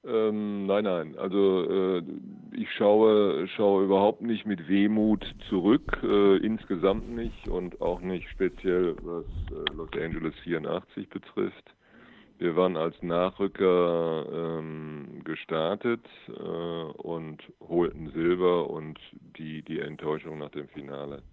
Ähm, 0.05 0.65
nein, 0.65 0.83
nein. 0.83 1.17
Also 1.17 1.63
äh, 1.69 2.03
ich 2.55 2.71
schaue, 2.73 3.47
schaue 3.55 3.83
überhaupt 3.85 4.21
nicht 4.21 4.45
mit 4.45 4.67
Wehmut 4.67 5.25
zurück, 5.49 5.99
äh, 6.03 6.37
insgesamt 6.37 7.09
nicht 7.09 7.47
und 7.47 7.81
auch 7.81 7.99
nicht 7.99 8.29
speziell 8.29 8.95
was 9.01 9.25
äh, 9.51 9.73
Los 9.75 9.89
Angeles 9.93 10.35
84 10.43 11.09
betrifft. 11.09 11.73
Wir 12.39 12.55
waren 12.55 12.77
als 12.77 13.01
Nachrücker 13.01 14.59
ähm, 14.59 15.21
gestartet 15.23 16.05
äh, 16.27 16.31
und 16.31 17.41
holten 17.67 18.11
Silber 18.11 18.69
und 18.69 18.99
die, 19.37 19.63
die 19.63 19.79
Enttäuschung 19.79 20.37
nach 20.37 20.51
dem 20.51 20.67
Finale 20.69 21.23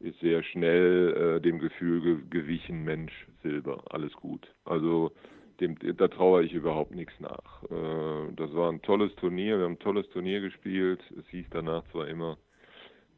ist 0.00 0.18
sehr 0.20 0.42
schnell 0.42 1.36
äh, 1.36 1.40
dem 1.40 1.58
Gefühl 1.58 2.00
ge 2.00 2.18
gewichen, 2.28 2.84
Mensch, 2.84 3.12
Silber, 3.42 3.82
alles 3.90 4.12
gut. 4.14 4.46
Also 4.64 5.12
dem, 5.60 5.76
da 5.96 6.08
traue 6.08 6.44
ich 6.44 6.52
überhaupt 6.52 6.94
nichts 6.94 7.14
nach. 7.20 7.62
Äh, 7.64 8.32
das 8.36 8.54
war 8.54 8.70
ein 8.70 8.82
tolles 8.82 9.14
Turnier, 9.16 9.58
wir 9.58 9.64
haben 9.64 9.74
ein 9.74 9.78
tolles 9.78 10.08
Turnier 10.10 10.40
gespielt. 10.40 11.00
Es 11.18 11.26
hieß 11.28 11.46
danach 11.50 11.84
zwar 11.90 12.08
immer, 12.08 12.38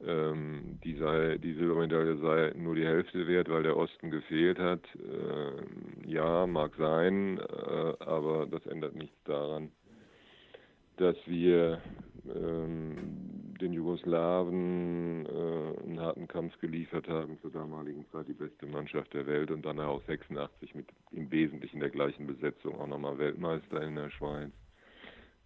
ähm, 0.05 0.79
die, 0.85 0.95
sei, 0.97 1.39
die 1.39 1.55
Silbermedaille 1.55 2.19
sei 2.19 2.53
nur 2.57 2.75
die 2.75 2.87
Hälfte 2.87 3.27
wert, 3.27 3.49
weil 3.49 3.63
der 3.63 3.77
Osten 3.77 4.11
gefehlt 4.11 4.59
hat. 4.59 4.83
Äh, 4.97 6.11
ja, 6.11 6.47
mag 6.47 6.73
sein, 6.77 7.39
äh, 7.39 8.05
aber 8.05 8.47
das 8.47 8.67
ändert 8.67 8.95
nichts 8.95 9.17
daran, 9.25 9.71
dass 10.97 11.17
wir 11.27 11.81
ähm, 12.35 12.97
den 13.61 13.73
Jugoslawen 13.73 15.27
äh, 15.27 15.83
einen 15.85 16.01
harten 16.01 16.29
Kampf 16.29 16.59
geliefert 16.61 17.09
haben, 17.09 17.39
zur 17.41 17.51
damaligen 17.51 18.07
Zeit 18.13 18.29
die 18.29 18.35
beste 18.35 18.67
Mannschaft 18.67 19.15
der 19.15 19.27
Welt 19.27 19.51
und 19.51 19.65
dann 19.65 19.81
auch 19.81 20.03
86 20.07 20.75
mit 20.75 20.87
im 21.13 21.31
Wesentlichen 21.31 21.81
der 21.81 21.91
gleichen 21.91 22.27
Besetzung 22.27 22.79
auch 22.79 22.87
nochmal 22.87 23.19
Weltmeister 23.19 23.83
in 23.83 23.97
der 23.97 24.11
Schweiz. 24.11 24.53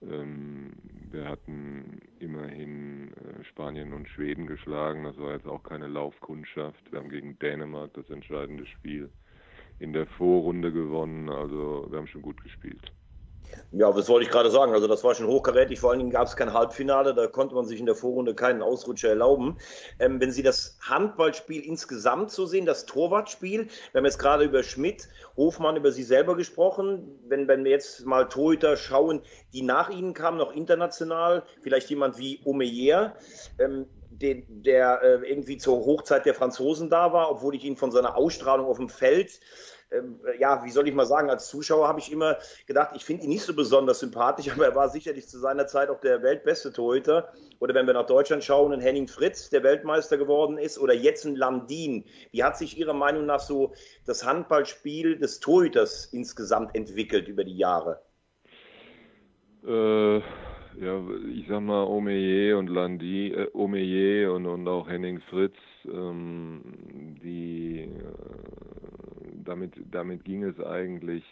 Ähm, 0.03 0.73
wir 1.11 1.29
hatten 1.29 2.01
immerhin 2.19 3.13
äh, 3.13 3.45
Spanien 3.45 3.93
und 3.93 4.09
Schweden 4.09 4.47
geschlagen. 4.47 5.05
Das 5.05 5.19
war 5.19 5.33
jetzt 5.33 5.47
auch 5.47 5.63
keine 5.63 5.89
Laufkundschaft. 5.89 6.91
Wir 6.91 7.01
haben 7.01 7.11
gegen 7.11 7.39
Dänemark 7.39 7.93
das 7.95 8.09
entscheidende 8.11 8.67
Spiel 8.67 9.11
in 9.79 9.93
der 9.93 10.07
Vorrunde 10.07 10.73
gewonnen. 10.73 11.29
Also 11.29 11.87
wir 11.91 11.99
haben 11.99 12.07
schon 12.07 12.23
gut 12.23 12.43
gespielt. 12.43 12.93
Ja, 13.73 13.93
das 13.93 14.09
wollte 14.09 14.27
ich 14.27 14.33
gerade 14.33 14.51
sagen. 14.51 14.73
Also 14.73 14.89
das 14.89 15.05
war 15.05 15.15
schon 15.15 15.27
hochkarätig. 15.27 15.79
Vor 15.81 15.91
allen 15.91 16.01
Dingen 16.01 16.11
gab 16.11 16.27
es 16.27 16.37
kein 16.37 16.53
Halbfinale. 16.53 17.15
Da 17.15 17.27
konnte 17.27 17.55
man 17.55 17.67
sich 17.67 17.79
in 17.79 17.87
der 17.87 17.95
Vorrunde 17.95 18.35
keinen 18.35 18.63
Ausrutscher 18.63 19.11
erlauben. 19.11 19.59
Ähm, 19.99 20.21
wenn 20.21 20.33
Sie 20.33 20.43
das 20.43 20.77
Handballspiel 20.81 21.63
insgesamt 21.65 22.31
so 22.31 22.47
sehen, 22.47 22.67
das 22.67 22.87
Torwartspiel, 22.87 23.69
wir 23.93 23.99
haben 23.99 24.05
jetzt 24.05 24.19
gerade 24.19 24.45
über 24.45 24.63
Schmidt, 24.63 25.09
Hofmann, 25.37 25.77
über 25.77 25.93
Sie 25.93 26.03
selber 26.03 26.37
gesprochen. 26.37 27.19
Wenn, 27.29 27.49
wenn 27.49 27.65
wir 27.65 27.71
jetzt 27.71 28.05
mal 28.07 28.29
Torhüter 28.29 28.77
schauen, 28.77 29.23
die 29.53 29.63
nach 29.63 29.91
Ihnen 29.91 30.15
kamen, 30.15 30.39
noch 30.39 30.53
international, 30.53 31.45
vielleicht 31.63 31.91
jemand 31.91 32.19
wie 32.19 32.41
Omeyer, 32.45 33.15
ähm, 33.59 33.87
den, 34.11 34.45
der 34.63 35.01
äh, 35.03 35.31
irgendwie 35.31 35.57
zur 35.57 35.85
Hochzeit 35.85 36.27
der 36.27 36.35
Franzosen 36.35 36.91
da 36.91 37.13
war, 37.13 37.31
obwohl 37.31 37.55
ich 37.55 37.65
ihn 37.65 37.77
von 37.77 37.91
seiner 37.91 38.17
Ausstrahlung 38.17 38.67
auf 38.67 38.77
dem 38.77 38.89
Feld 38.89 39.41
ähm, 39.91 40.21
ja, 40.39 40.65
wie 40.65 40.71
soll 40.71 40.89
ich 40.89 40.95
mal 40.95 41.07
sagen, 41.07 41.31
als 41.31 41.49
Zuschauer 41.49 41.89
habe 41.89 42.01
ich 42.01 42.13
immer 42.13 42.39
gedacht, 42.67 42.91
ich 42.95 43.05
finde 43.05 43.25
ihn 43.25 43.31
nicht 43.31 43.43
so 43.43 43.55
besonders 43.55 44.01
sympathisch, 44.01 44.51
aber 44.55 44.67
er 44.67 44.75
war 44.75 44.89
sicherlich 44.89 45.29
zu 45.29 45.39
seiner 45.39 45.67
Zeit 45.67 45.91
auch 45.91 46.01
der 46.01 46.23
weltbeste 46.23 46.73
Torhüter. 46.73 47.33
Oder 47.59 47.75
wenn 47.75 47.87
wir 47.87 47.95
nach 47.95 48.07
Deutschland 48.07 48.45
schauen, 48.45 48.73
ein 48.73 48.81
Henning 48.81 49.09
Fritz, 49.09 49.51
der 49.51 49.63
Weltmeister 49.63 50.17
geworden 50.17 50.59
ist, 50.59 50.79
oder 50.79 50.95
jetzt 50.95 51.27
ein 51.27 51.37
Landin. 51.37 52.05
Wie 52.31 52.43
hat 52.43 52.57
sich 52.57 52.79
Ihrer 52.79 52.95
Meinung 52.95 53.27
nach 53.27 53.41
so 53.41 53.73
das 54.07 54.25
Handballspiel 54.25 55.19
des 55.19 55.41
Torhüters 55.41 56.07
insgesamt 56.07 56.75
entwickelt 56.75 57.29
über 57.29 57.45
die 57.45 57.57
Jahre? 57.57 58.01
Äh, 59.67 60.19
ja, 60.19 61.03
ich 61.35 61.47
sag 61.49 61.61
mal 61.61 61.85
Omeyer 61.85 62.57
und 62.57 62.69
Landi, 62.69 63.33
äh, 63.33 63.51
Omeyer 63.53 64.33
und, 64.33 64.47
und 64.47 64.67
auch 64.69 64.89
Henning 64.89 65.21
Fritz, 65.29 65.57
ähm, 65.85 66.63
die 67.23 67.81
äh, 67.81 68.70
damit 69.51 69.75
damit 69.91 70.25
ging 70.25 70.43
es 70.45 70.59
eigentlich 70.61 71.25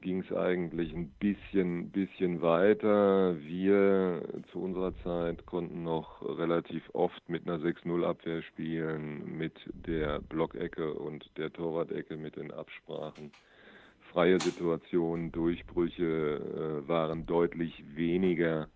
ging 0.00 0.20
es 0.20 0.32
eigentlich 0.32 0.92
ein 0.94 1.10
bisschen 1.18 1.90
bisschen 1.90 2.40
weiter. 2.40 3.36
Wir 3.40 4.22
zu 4.52 4.60
unserer 4.62 4.94
Zeit 5.02 5.44
konnten 5.46 5.82
noch 5.82 6.22
relativ 6.22 6.88
oft 6.92 7.28
mit 7.28 7.48
einer 7.48 7.58
6-0 7.58 8.04
Abwehr 8.04 8.42
spielen, 8.42 9.36
mit 9.36 9.54
der 9.74 10.20
Blockecke 10.20 10.94
und 10.94 11.28
der 11.36 11.52
Torwart-Ecke 11.52 12.16
mit 12.16 12.36
den 12.36 12.52
Absprachen 12.52 13.32
freie 14.12 14.40
Situationen, 14.40 15.32
Durchbrüche 15.32 16.82
äh, 16.84 16.88
waren 16.88 17.26
deutlich 17.26 17.84
weniger 17.94 18.68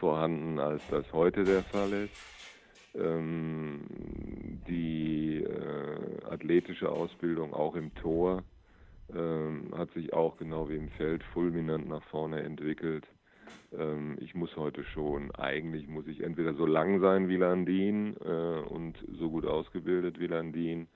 vorhanden, 0.00 0.58
als 0.58 0.82
das 0.90 1.10
heute 1.12 1.44
der 1.44 1.62
Fall 1.62 1.92
ist. 1.92 2.43
Ähm, 2.94 3.82
die 4.68 5.42
äh, 5.42 6.24
athletische 6.30 6.90
Ausbildung 6.90 7.52
auch 7.52 7.74
im 7.74 7.94
Tor 7.94 8.44
ähm, 9.14 9.72
hat 9.76 9.90
sich 9.92 10.12
auch 10.12 10.36
genau 10.36 10.68
wie 10.68 10.76
im 10.76 10.88
Feld 10.90 11.22
fulminant 11.32 11.88
nach 11.88 12.02
vorne 12.04 12.42
entwickelt. 12.42 13.06
Ähm, 13.72 14.16
ich 14.20 14.34
muss 14.34 14.56
heute 14.56 14.84
schon, 14.84 15.30
eigentlich 15.32 15.88
muss 15.88 16.06
ich 16.06 16.22
entweder 16.22 16.54
so 16.54 16.66
lang 16.66 17.00
sein 17.00 17.28
wie 17.28 17.36
Landin 17.36 18.16
äh, 18.24 18.60
und 18.68 18.96
so 19.18 19.30
gut 19.30 19.46
ausgebildet 19.46 20.18
wie 20.20 20.26
Landin 20.26 20.88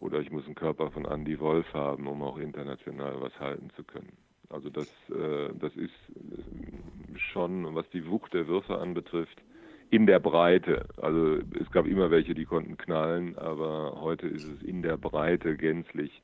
oder 0.00 0.20
ich 0.20 0.30
muss 0.30 0.44
einen 0.46 0.54
Körper 0.54 0.90
von 0.90 1.04
Andy 1.04 1.38
Wolf 1.40 1.72
haben, 1.72 2.06
um 2.06 2.22
auch 2.22 2.38
international 2.38 3.20
was 3.20 3.38
halten 3.40 3.70
zu 3.76 3.84
können. 3.84 4.16
Also 4.50 4.70
das, 4.70 4.88
äh, 5.10 5.50
das 5.58 5.74
ist 5.76 5.92
äh, 6.14 7.18
schon, 7.32 7.74
was 7.74 7.88
die 7.90 8.06
Wucht 8.08 8.32
der 8.34 8.46
Würfe 8.46 8.78
anbetrifft, 8.78 9.42
in 9.90 10.06
der 10.06 10.20
Breite. 10.20 10.86
Also 11.00 11.38
es 11.60 11.70
gab 11.70 11.86
immer 11.86 12.10
welche, 12.10 12.34
die 12.34 12.44
konnten 12.44 12.76
knallen, 12.76 13.36
aber 13.38 14.00
heute 14.00 14.26
ist 14.26 14.44
es 14.44 14.62
in 14.62 14.82
der 14.82 14.96
Breite 14.96 15.56
gänzlich, 15.56 16.22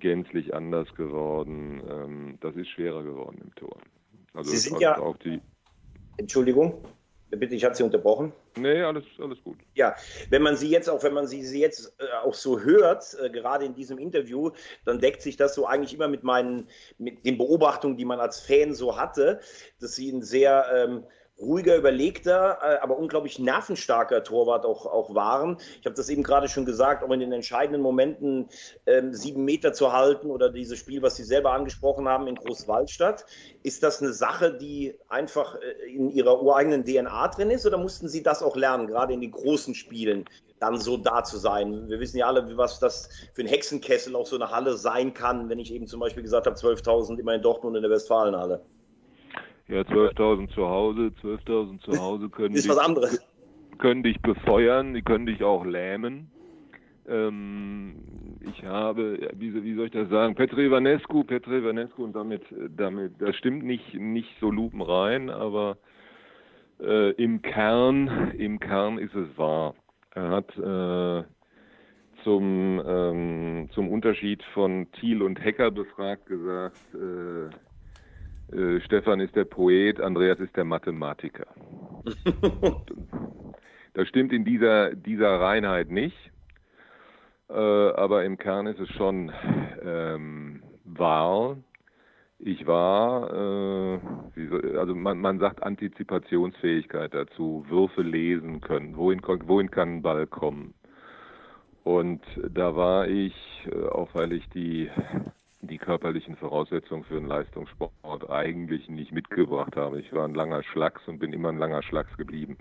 gänzlich 0.00 0.54
anders 0.54 0.94
geworden. 0.94 1.82
Ähm, 1.88 2.38
das 2.40 2.56
ist 2.56 2.68
schwerer 2.68 3.02
geworden 3.02 3.40
im 3.42 3.54
Tor. 3.54 3.78
Also 4.34 4.50
Sie 4.50 4.56
sind 4.56 4.80
ja 4.80 4.98
auch 4.98 5.16
die. 5.18 5.40
Entschuldigung. 6.16 6.82
Bitte, 7.30 7.54
ich 7.54 7.64
hatte 7.64 7.76
Sie 7.76 7.84
unterbrochen. 7.84 8.32
Nee, 8.56 8.82
alles, 8.82 9.04
alles 9.20 9.40
gut. 9.44 9.58
Ja, 9.74 9.94
wenn 10.30 10.42
man 10.42 10.56
Sie 10.56 10.68
jetzt 10.68 10.90
auch, 10.90 11.04
wenn 11.04 11.14
man 11.14 11.28
Sie, 11.28 11.44
Sie 11.44 11.60
jetzt 11.60 11.94
äh, 12.00 12.26
auch 12.26 12.34
so 12.34 12.58
hört, 12.58 13.16
äh, 13.22 13.30
gerade 13.30 13.64
in 13.64 13.74
diesem 13.74 13.98
Interview, 13.98 14.50
dann 14.84 14.98
deckt 14.98 15.22
sich 15.22 15.36
das 15.36 15.54
so 15.54 15.64
eigentlich 15.64 15.94
immer 15.94 16.08
mit 16.08 16.24
meinen, 16.24 16.66
mit 16.98 17.24
den 17.24 17.38
Beobachtungen, 17.38 17.96
die 17.96 18.04
man 18.04 18.18
als 18.18 18.40
Fan 18.40 18.74
so 18.74 18.98
hatte, 18.98 19.38
dass 19.80 19.94
Sie 19.94 20.10
ein 20.10 20.22
sehr 20.22 20.66
ähm, 20.74 21.04
ruhiger, 21.40 21.76
überlegter, 21.76 22.58
äh, 22.62 22.78
aber 22.82 22.98
unglaublich 22.98 23.38
nervenstarker 23.38 24.22
Torwart 24.22 24.64
auch, 24.64 24.86
auch 24.86 25.14
waren. 25.14 25.56
Ich 25.80 25.86
habe 25.86 25.96
das 25.96 26.08
eben 26.08 26.22
gerade 26.22 26.48
schon 26.48 26.64
gesagt, 26.64 27.02
auch 27.02 27.10
in 27.10 27.20
den 27.20 27.32
entscheidenden 27.32 27.82
Momenten 27.82 28.48
ähm, 28.86 29.14
sieben 29.14 29.44
Meter 29.44 29.72
zu 29.72 29.92
halten 29.92 30.30
oder 30.30 30.50
dieses 30.50 30.78
Spiel, 30.78 31.02
was 31.02 31.16
Sie 31.16 31.24
selber 31.24 31.52
angesprochen 31.52 32.08
haben 32.08 32.26
in 32.26 32.34
Großwaldstadt. 32.34 33.24
Ist 33.62 33.82
das 33.82 34.02
eine 34.02 34.12
Sache, 34.12 34.52
die 34.54 34.94
einfach 35.08 35.56
äh, 35.56 35.92
in 35.94 36.10
Ihrer 36.10 36.42
ureigenen 36.42 36.84
DNA 36.84 37.28
drin 37.28 37.50
ist 37.50 37.66
oder 37.66 37.78
mussten 37.78 38.08
Sie 38.08 38.22
das 38.22 38.42
auch 38.42 38.56
lernen, 38.56 38.86
gerade 38.86 39.12
in 39.12 39.20
den 39.20 39.32
großen 39.32 39.74
Spielen? 39.74 40.24
dann 40.60 40.78
so 40.78 40.98
da 40.98 41.24
zu 41.24 41.38
sein. 41.38 41.88
Wir 41.88 42.00
wissen 42.00 42.18
ja 42.18 42.26
alle, 42.26 42.56
was 42.58 42.78
das 42.78 43.08
für 43.32 43.40
ein 43.40 43.48
Hexenkessel 43.48 44.14
auch 44.14 44.26
so 44.26 44.36
eine 44.36 44.50
Halle 44.50 44.76
sein 44.76 45.14
kann, 45.14 45.48
wenn 45.48 45.58
ich 45.58 45.72
eben 45.72 45.86
zum 45.86 46.00
Beispiel 46.00 46.22
gesagt 46.22 46.46
habe, 46.46 46.54
12.000 46.54 47.18
immer 47.18 47.34
in 47.34 47.40
Dortmund 47.40 47.76
in 47.76 47.82
der 47.82 47.90
Westfalenhalle. 47.90 48.62
Ja, 49.70 49.82
12.000 49.82 50.52
zu 50.52 50.68
Hause, 50.68 51.12
12.000 51.22 51.80
zu 51.80 51.92
Hause 51.92 52.28
können, 52.28 52.56
ist 52.56 52.64
dich, 52.64 52.70
was 52.72 52.78
anderes. 52.78 53.24
können 53.78 54.02
dich 54.02 54.20
befeuern, 54.20 54.94
die 54.94 55.02
können 55.02 55.26
dich 55.26 55.44
auch 55.44 55.64
lähmen. 55.64 56.28
Ähm, 57.06 57.94
ich 58.40 58.64
habe, 58.64 59.30
wie, 59.36 59.62
wie, 59.62 59.74
soll 59.76 59.86
ich 59.86 59.92
das 59.92 60.08
sagen, 60.08 60.34
Petre 60.34 60.64
Ivanescu, 60.64 61.22
Petre 61.22 61.58
Ivanescu 61.58 62.02
und 62.02 62.16
damit, 62.16 62.42
damit, 62.76 63.12
das 63.20 63.36
stimmt 63.36 63.64
nicht, 63.64 63.94
nicht 63.94 64.28
so 64.40 64.50
lupenrein, 64.50 65.30
aber 65.30 65.76
äh, 66.80 67.12
im 67.12 67.40
Kern, 67.40 68.32
im 68.36 68.58
Kern 68.58 68.98
ist 68.98 69.14
es 69.14 69.28
wahr. 69.38 69.76
Er 70.16 70.30
hat 70.30 70.58
äh, 70.58 71.24
zum, 72.24 72.82
ähm, 72.84 73.68
zum 73.72 73.88
Unterschied 73.88 74.42
von 74.52 74.90
Thiel 74.92 75.22
und 75.22 75.42
Hecker 75.42 75.70
befragt 75.70 76.26
gesagt, 76.26 76.76
äh, 76.94 77.54
äh, 78.52 78.80
Stefan 78.80 79.20
ist 79.20 79.36
der 79.36 79.44
Poet, 79.44 80.00
Andreas 80.00 80.38
ist 80.40 80.56
der 80.56 80.64
Mathematiker. 80.64 81.46
das 83.94 84.08
stimmt 84.08 84.32
in 84.32 84.44
dieser, 84.44 84.94
dieser 84.94 85.40
Reinheit 85.40 85.90
nicht, 85.90 86.16
äh, 87.48 87.54
aber 87.54 88.24
im 88.24 88.38
Kern 88.38 88.66
ist 88.66 88.80
es 88.80 88.88
schon 88.90 89.32
ähm, 89.82 90.62
wahr. 90.84 91.56
Ich 92.38 92.66
war, 92.66 93.30
äh, 93.30 94.00
soll, 94.48 94.78
also 94.78 94.94
man, 94.94 95.18
man 95.18 95.38
sagt 95.38 95.62
Antizipationsfähigkeit 95.62 97.12
dazu, 97.12 97.66
Würfe 97.68 98.02
lesen 98.02 98.60
können, 98.62 98.96
wohin, 98.96 99.20
wohin 99.22 99.70
kann 99.70 99.96
ein 99.96 100.02
Ball 100.02 100.26
kommen. 100.26 100.72
Und 101.84 102.22
da 102.48 102.76
war 102.76 103.08
ich, 103.08 103.34
äh, 103.70 103.88
auch 103.88 104.14
weil 104.14 104.32
ich 104.32 104.48
die 104.50 104.90
die 105.62 105.78
körperlichen 105.78 106.36
Voraussetzungen 106.36 107.04
für 107.04 107.16
einen 107.16 107.26
Leistungssport 107.26 108.30
eigentlich 108.30 108.88
nicht 108.88 109.12
mitgebracht 109.12 109.76
habe. 109.76 110.00
Ich 110.00 110.12
war 110.12 110.24
ein 110.24 110.34
langer 110.34 110.62
Schlacks 110.62 111.06
und 111.06 111.18
bin 111.18 111.32
immer 111.32 111.50
ein 111.50 111.58
langer 111.58 111.82
Schlacks 111.82 112.16
geblieben 112.16 112.56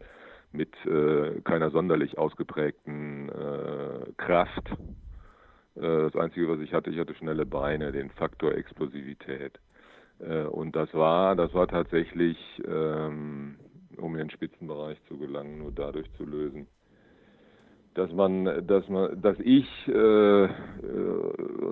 mit 0.52 0.74
äh, 0.86 1.42
keiner 1.42 1.70
sonderlich 1.70 2.18
ausgeprägten 2.18 3.30
äh, 3.30 4.12
Kraft. 4.18 4.70
Äh, 5.76 5.82
das 5.82 6.16
Einzige, 6.16 6.50
was 6.50 6.60
ich 6.60 6.74
hatte, 6.74 6.90
ich 6.90 7.00
hatte 7.00 7.16
schnelle 7.16 7.46
Beine, 7.46 7.92
den 7.92 8.10
Faktor 8.10 8.54
Explosivität. 8.54 9.60
Äh, 10.20 10.44
und 10.44 10.76
das 10.76 10.94
war, 10.94 11.36
das 11.36 11.54
war 11.54 11.68
tatsächlich, 11.68 12.38
ähm, 12.68 13.58
um 13.98 14.14
in 14.14 14.20
den 14.20 14.30
Spitzenbereich 14.32 14.98
zu 15.08 15.18
gelangen, 15.18 15.60
nur 15.60 15.72
dadurch 15.72 16.12
zu 16.14 16.26
lösen, 16.26 16.68
dass 18.00 18.14
man, 18.14 18.66
dass 18.66 18.88
man, 18.88 19.22
dass 19.22 19.38
ich 19.42 19.68
äh, 19.90 19.92
äh, 19.92 20.50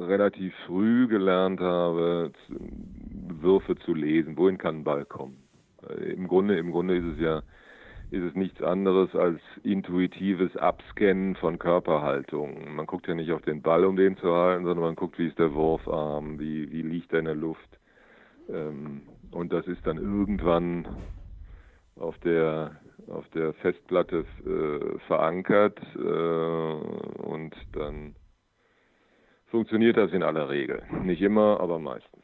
relativ 0.08 0.54
früh 0.66 1.08
gelernt 1.08 1.62
habe, 1.62 2.34
Würfe 3.30 3.78
zu 3.78 3.94
lesen. 3.94 4.36
Wohin 4.36 4.58
kann 4.58 4.80
ein 4.80 4.84
Ball 4.84 5.06
kommen? 5.06 5.38
Äh, 5.88 6.12
Im 6.12 6.28
Grunde, 6.28 6.58
im 6.58 6.72
Grunde 6.72 6.98
ist 6.98 7.06
es 7.16 7.20
ja, 7.22 7.44
ist 8.12 8.24
es 8.24 8.36
nichts 8.36 8.62
anderes 8.62 9.16
als 9.16 9.40
intuitives 9.64 10.58
Abscannen 10.58 11.36
von 11.36 11.60
Körperhaltung. 11.60 12.76
Man 12.76 12.88
guckt 12.88 13.08
ja 13.08 13.16
nicht 13.16 13.32
auf 13.32 13.44
den 13.44 13.62
Ball, 13.62 13.86
um 13.86 13.96
den 13.96 14.18
zu 14.18 14.34
halten, 14.34 14.66
sondern 14.66 14.84
man 14.84 14.96
guckt, 14.98 15.18
wie 15.20 15.28
ist 15.28 15.40
der 15.40 15.54
Wurfarm, 15.54 16.40
wie, 16.40 16.70
wie 16.74 16.82
liegt 16.82 17.14
er 17.14 17.20
in 17.20 17.26
der 17.26 17.36
Luft. 17.36 17.80
Ähm, 18.50 19.04
und 19.32 19.54
das 19.54 19.66
ist 19.66 19.88
dann 19.88 19.98
irgendwann 19.98 20.90
auf 21.96 22.18
der 22.18 22.76
auf 23.10 23.28
der 23.30 23.54
Festplatte 23.54 24.26
äh, 24.46 25.00
verankert 25.08 25.80
äh, 25.96 26.00
und 26.00 27.56
dann 27.74 28.16
funktioniert 29.48 29.98
das 29.98 30.12
in 30.12 30.24
aller 30.24 30.50
Regel. 30.50 30.84
Nicht 31.04 31.22
immer, 31.22 31.60
aber 31.60 31.80
meistens. 31.80 32.24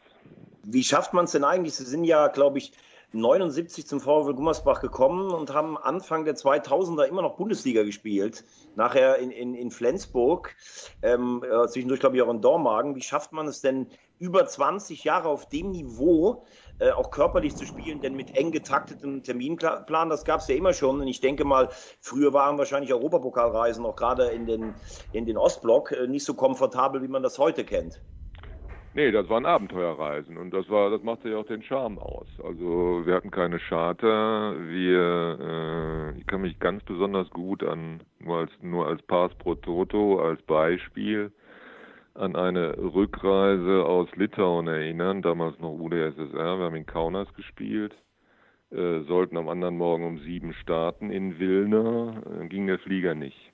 Wie 0.63 0.83
schafft 0.83 1.13
man 1.13 1.25
es 1.25 1.31
denn 1.31 1.43
eigentlich? 1.43 1.75
Sie 1.75 1.85
sind 1.85 2.03
ja, 2.03 2.27
glaube 2.27 2.57
ich, 2.57 2.71
79 3.13 3.85
zum 3.85 3.99
VfL 3.99 4.33
Gummersbach 4.33 4.81
gekommen 4.81 5.31
und 5.31 5.53
haben 5.53 5.77
Anfang 5.77 6.25
der 6.25 6.35
2000er 6.35 7.03
immer 7.05 7.21
noch 7.21 7.35
Bundesliga 7.35 7.83
gespielt. 7.83 8.43
Nachher 8.75 9.17
in, 9.17 9.29
in, 9.29 9.53
in 9.53 9.69
Flensburg, 9.69 10.55
ähm, 11.03 11.43
äh, 11.43 11.67
zwischendurch 11.67 11.99
glaube 11.99 12.15
ich 12.15 12.23
auch 12.23 12.31
in 12.31 12.41
Dormagen. 12.41 12.95
Wie 12.95 13.03
schafft 13.03 13.31
man 13.31 13.47
es 13.47 13.61
denn 13.61 13.87
über 14.17 14.47
20 14.47 15.03
Jahre 15.03 15.29
auf 15.29 15.47
dem 15.47 15.69
Niveau 15.69 16.43
äh, 16.79 16.89
auch 16.89 17.11
körperlich 17.11 17.55
zu 17.55 17.67
spielen? 17.67 18.01
Denn 18.01 18.15
mit 18.15 18.35
eng 18.35 18.51
getaktetem 18.51 19.21
Terminplan, 19.21 20.09
das 20.09 20.25
gab 20.25 20.39
es 20.39 20.47
ja 20.47 20.55
immer 20.55 20.73
schon. 20.73 20.99
Und 20.99 21.07
ich 21.07 21.21
denke 21.21 21.45
mal, 21.45 21.69
früher 22.01 22.33
waren 22.33 22.57
wahrscheinlich 22.57 22.91
Europapokalreisen 22.93 23.85
auch 23.85 23.95
gerade 23.95 24.29
in 24.29 24.47
den, 24.47 24.73
in 25.11 25.27
den 25.27 25.37
Ostblock 25.37 25.91
äh, 25.91 26.07
nicht 26.07 26.25
so 26.25 26.33
komfortabel, 26.33 27.03
wie 27.03 27.07
man 27.07 27.21
das 27.21 27.37
heute 27.37 27.63
kennt. 27.63 28.01
Nee, 28.95 29.09
das 29.11 29.27
waren 29.27 29.47
Abenteuerreisen 29.47 30.37
und 30.37 30.53
das 30.53 30.69
war, 30.69 30.91
das 30.91 31.01
machte 31.01 31.29
ja 31.29 31.37
auch 31.37 31.47
den 31.47 31.63
Charme 31.63 31.97
aus. 31.97 32.27
Also 32.43 33.01
wir 33.05 33.15
hatten 33.15 33.31
keine 33.31 33.57
Charter, 33.57 34.55
wir, 34.67 36.13
äh, 36.15 36.19
ich 36.19 36.27
kann 36.27 36.41
mich 36.41 36.59
ganz 36.59 36.83
besonders 36.83 37.27
gut 37.31 37.63
an, 37.63 38.01
nur 38.19 38.37
als, 38.37 38.51
nur 38.61 38.87
als 38.87 39.01
Pass 39.03 39.33
pro 39.39 39.55
Toto, 39.55 40.19
als 40.19 40.39
Beispiel, 40.43 41.31
an 42.13 42.35
eine 42.35 42.77
Rückreise 42.77 43.83
aus 43.83 44.15
Litauen 44.15 44.67
erinnern, 44.67 45.23
damals 45.23 45.57
noch 45.59 45.71
UdSSR, 45.71 46.59
wir 46.59 46.65
haben 46.65 46.75
in 46.75 46.85
Kaunas 46.85 47.33
gespielt, 47.33 47.95
äh, 48.69 48.99
sollten 49.07 49.37
am 49.37 49.49
anderen 49.49 49.75
Morgen 49.75 50.05
um 50.05 50.19
sieben 50.19 50.53
starten 50.53 51.09
in 51.09 51.39
Wilna, 51.39 52.21
äh, 52.41 52.47
ging 52.47 52.67
der 52.67 52.77
Flieger 52.77 53.15
nicht. 53.15 53.52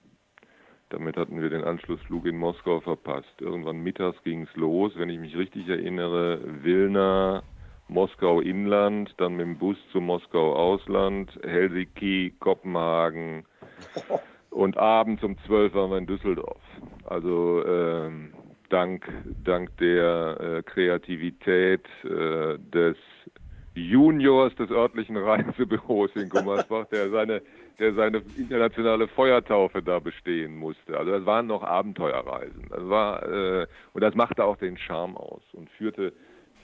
Damit 0.89 1.17
hatten 1.17 1.39
wir 1.41 1.49
den 1.49 1.63
Anschlussflug 1.63 2.25
in 2.25 2.37
Moskau 2.37 2.79
verpasst. 2.79 3.39
Irgendwann 3.39 3.83
mittags 3.83 4.21
ging 4.23 4.43
es 4.43 4.55
los, 4.55 4.91
wenn 4.95 5.09
ich 5.09 5.19
mich 5.19 5.37
richtig 5.37 5.69
erinnere, 5.69 6.39
Wilna, 6.63 7.43
Moskau 7.87 8.41
Inland, 8.41 9.13
dann 9.17 9.35
mit 9.35 9.45
dem 9.45 9.57
Bus 9.57 9.77
zu 9.91 10.01
Moskau 10.01 10.55
Ausland, 10.55 11.31
Helsinki, 11.43 12.33
Kopenhagen 12.39 13.45
und 14.49 14.77
abends 14.77 15.23
um 15.23 15.37
12 15.45 15.73
waren 15.73 15.91
wir 15.91 15.97
in 15.99 16.07
Düsseldorf. 16.07 16.61
Also 17.05 17.63
ähm, 17.65 18.33
dank, 18.69 19.11
dank 19.43 19.75
der 19.77 20.37
äh, 20.39 20.63
Kreativität 20.63 21.85
äh, 22.03 22.57
des 22.57 22.97
Juniors 23.87 24.53
des 24.55 24.69
örtlichen 24.71 25.17
Reisebüros 25.17 26.11
in 26.15 26.29
Gummersbach, 26.29 26.85
der 26.87 27.09
seine 27.09 27.41
der 27.79 27.93
seine 27.93 28.21
internationale 28.37 29.07
Feuertaufe 29.07 29.81
da 29.81 29.99
bestehen 29.99 30.57
musste. 30.57 30.97
Also 30.97 31.11
das 31.11 31.25
waren 31.25 31.47
noch 31.47 31.63
Abenteuerreisen. 31.63 32.65
Das 32.69 32.89
war 32.89 33.23
äh, 33.23 33.67
und 33.93 34.01
das 34.01 34.15
machte 34.15 34.43
auch 34.43 34.57
den 34.57 34.77
Charme 34.77 35.15
aus 35.17 35.41
und 35.53 35.69
führte 35.71 36.13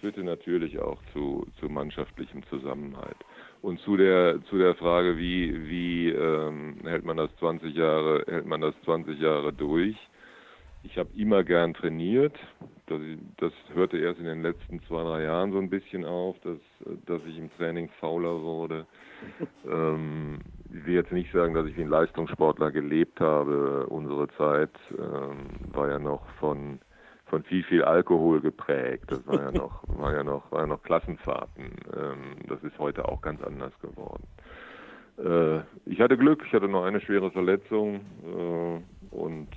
führte 0.01 0.23
natürlich 0.23 0.77
auch 0.79 1.01
zu, 1.13 1.47
zu 1.59 1.69
mannschaftlichem 1.69 2.43
Zusammenhalt. 2.49 3.17
Und 3.61 3.79
zu 3.79 3.97
der 3.97 4.43
zu 4.49 4.57
der 4.57 4.75
Frage, 4.75 5.17
wie 5.17 5.69
wie 5.69 6.09
ähm, 6.09 6.77
hält 6.83 7.05
man 7.05 7.17
das 7.17 7.29
20 7.37 7.73
Jahre 7.73 8.23
hält 8.27 8.45
man 8.45 8.61
das 8.61 8.75
20 8.83 9.19
Jahre 9.19 9.53
durch? 9.53 9.95
Ich 10.83 10.97
habe 10.97 11.09
immer 11.15 11.43
gern 11.43 11.73
trainiert. 11.73 12.35
Das, 12.87 13.51
hörte 13.73 13.97
erst 13.97 14.19
in 14.19 14.25
den 14.25 14.41
letzten 14.41 14.81
zwei, 14.83 15.03
drei 15.03 15.23
Jahren 15.23 15.51
so 15.51 15.57
ein 15.57 15.69
bisschen 15.69 16.05
auf, 16.05 16.37
dass, 16.41 16.59
dass 17.05 17.21
ich 17.25 17.37
im 17.37 17.51
Training 17.57 17.89
fauler 17.99 18.41
wurde. 18.41 18.85
ähm, 19.67 20.39
ich 20.73 20.85
will 20.85 20.93
jetzt 20.93 21.11
nicht 21.11 21.31
sagen, 21.31 21.53
dass 21.53 21.65
ich 21.65 21.75
wie 21.77 21.81
ein 21.81 21.89
Leistungssportler 21.89 22.71
gelebt 22.71 23.19
habe. 23.19 23.87
Unsere 23.87 24.27
Zeit 24.37 24.71
ähm, 24.91 25.37
war 25.73 25.89
ja 25.89 25.99
noch 25.99 26.25
von 26.39 26.79
von 27.27 27.43
viel, 27.43 27.63
viel 27.63 27.83
Alkohol 27.83 28.39
geprägt. 28.41 29.05
Das 29.07 29.25
war 29.27 29.41
ja 29.41 29.51
noch, 29.59 29.83
war 29.87 30.13
ja 30.13 30.23
noch, 30.23 30.51
war 30.51 30.61
ja 30.61 30.67
noch 30.67 30.83
Klassenfahrten. 30.83 31.71
Ähm, 31.95 32.35
das 32.47 32.63
ist 32.63 32.77
heute 32.79 33.07
auch 33.07 33.21
ganz 33.21 33.41
anders 33.41 33.73
geworden. 33.81 34.23
Äh, 35.17 35.59
ich 35.89 35.99
hatte 36.01 36.17
Glück, 36.17 36.43
ich 36.45 36.53
hatte 36.53 36.67
noch 36.67 36.83
eine 36.83 37.01
schwere 37.01 37.31
Verletzung 37.31 38.01
äh, 38.23 39.15
und 39.15 39.49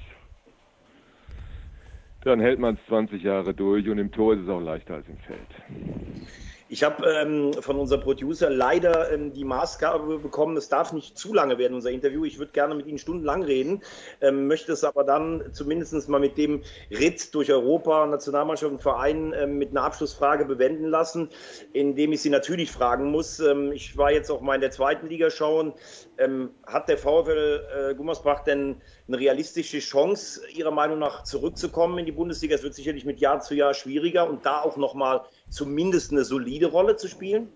dann 2.28 2.40
hält 2.40 2.58
man 2.58 2.74
es 2.74 2.80
20 2.88 3.22
Jahre 3.22 3.54
durch 3.54 3.88
und 3.88 3.98
im 3.98 4.12
Tor 4.12 4.34
ist 4.34 4.42
es 4.42 4.48
auch 4.48 4.60
leichter 4.60 4.94
als 4.94 5.08
im 5.08 5.18
Feld. 5.18 6.26
Ich 6.70 6.84
habe 6.84 7.06
ähm, 7.08 7.54
von 7.54 7.78
unserem 7.78 8.02
Producer 8.02 8.50
leider 8.50 9.10
ähm, 9.10 9.32
die 9.32 9.44
Maßgabe 9.44 10.18
bekommen, 10.18 10.54
es 10.58 10.68
darf 10.68 10.92
nicht 10.92 11.16
zu 11.16 11.32
lange 11.32 11.56
werden, 11.56 11.74
unser 11.74 11.90
Interview. 11.90 12.26
Ich 12.26 12.38
würde 12.38 12.52
gerne 12.52 12.74
mit 12.74 12.86
Ihnen 12.86 12.98
stundenlang 12.98 13.42
reden, 13.42 13.82
ähm, 14.20 14.48
möchte 14.48 14.72
es 14.72 14.84
aber 14.84 15.04
dann 15.04 15.44
zumindest 15.52 16.08
mal 16.10 16.20
mit 16.20 16.36
dem 16.36 16.62
Ritt 16.90 17.34
durch 17.34 17.50
Europa, 17.50 18.06
Nationalmannschaft 18.06 18.70
und 18.70 18.82
Verein 18.82 19.34
ähm, 19.34 19.56
mit 19.56 19.70
einer 19.70 19.82
Abschlussfrage 19.82 20.44
bewenden 20.44 20.84
lassen, 20.84 21.30
indem 21.72 22.12
ich 22.12 22.20
Sie 22.20 22.30
natürlich 22.30 22.70
fragen 22.70 23.10
muss. 23.10 23.40
Ähm, 23.40 23.72
ich 23.72 23.96
war 23.96 24.12
jetzt 24.12 24.30
auch 24.30 24.42
mal 24.42 24.54
in 24.54 24.60
der 24.60 24.70
zweiten 24.70 25.06
Liga 25.06 25.30
schauen. 25.30 25.72
Ähm, 26.18 26.50
hat 26.66 26.88
der 26.88 26.98
VfL 26.98 27.90
äh, 27.90 27.94
Gummersbach 27.94 28.42
denn 28.42 28.81
eine 29.07 29.18
realistische 29.18 29.78
Chance, 29.78 30.42
Ihrer 30.50 30.72
Meinung 30.72 30.98
nach 30.98 31.22
zurückzukommen 31.22 31.98
in 31.98 32.07
die 32.07 32.12
Bundesliga? 32.12 32.57
Es 32.57 32.64
wird 32.64 32.74
sicherlich 32.74 33.04
mit 33.04 33.20
Jahr 33.20 33.40
zu 33.40 33.54
Jahr 33.54 33.72
schwieriger 33.72 34.28
und 34.28 34.44
da 34.44 34.61
auch 34.61 34.76
nochmal 34.76 35.22
zumindest 35.48 36.11
eine 36.11 36.24
solide 36.24 36.66
Rolle 36.66 36.96
zu 36.96 37.07
spielen? 37.07 37.48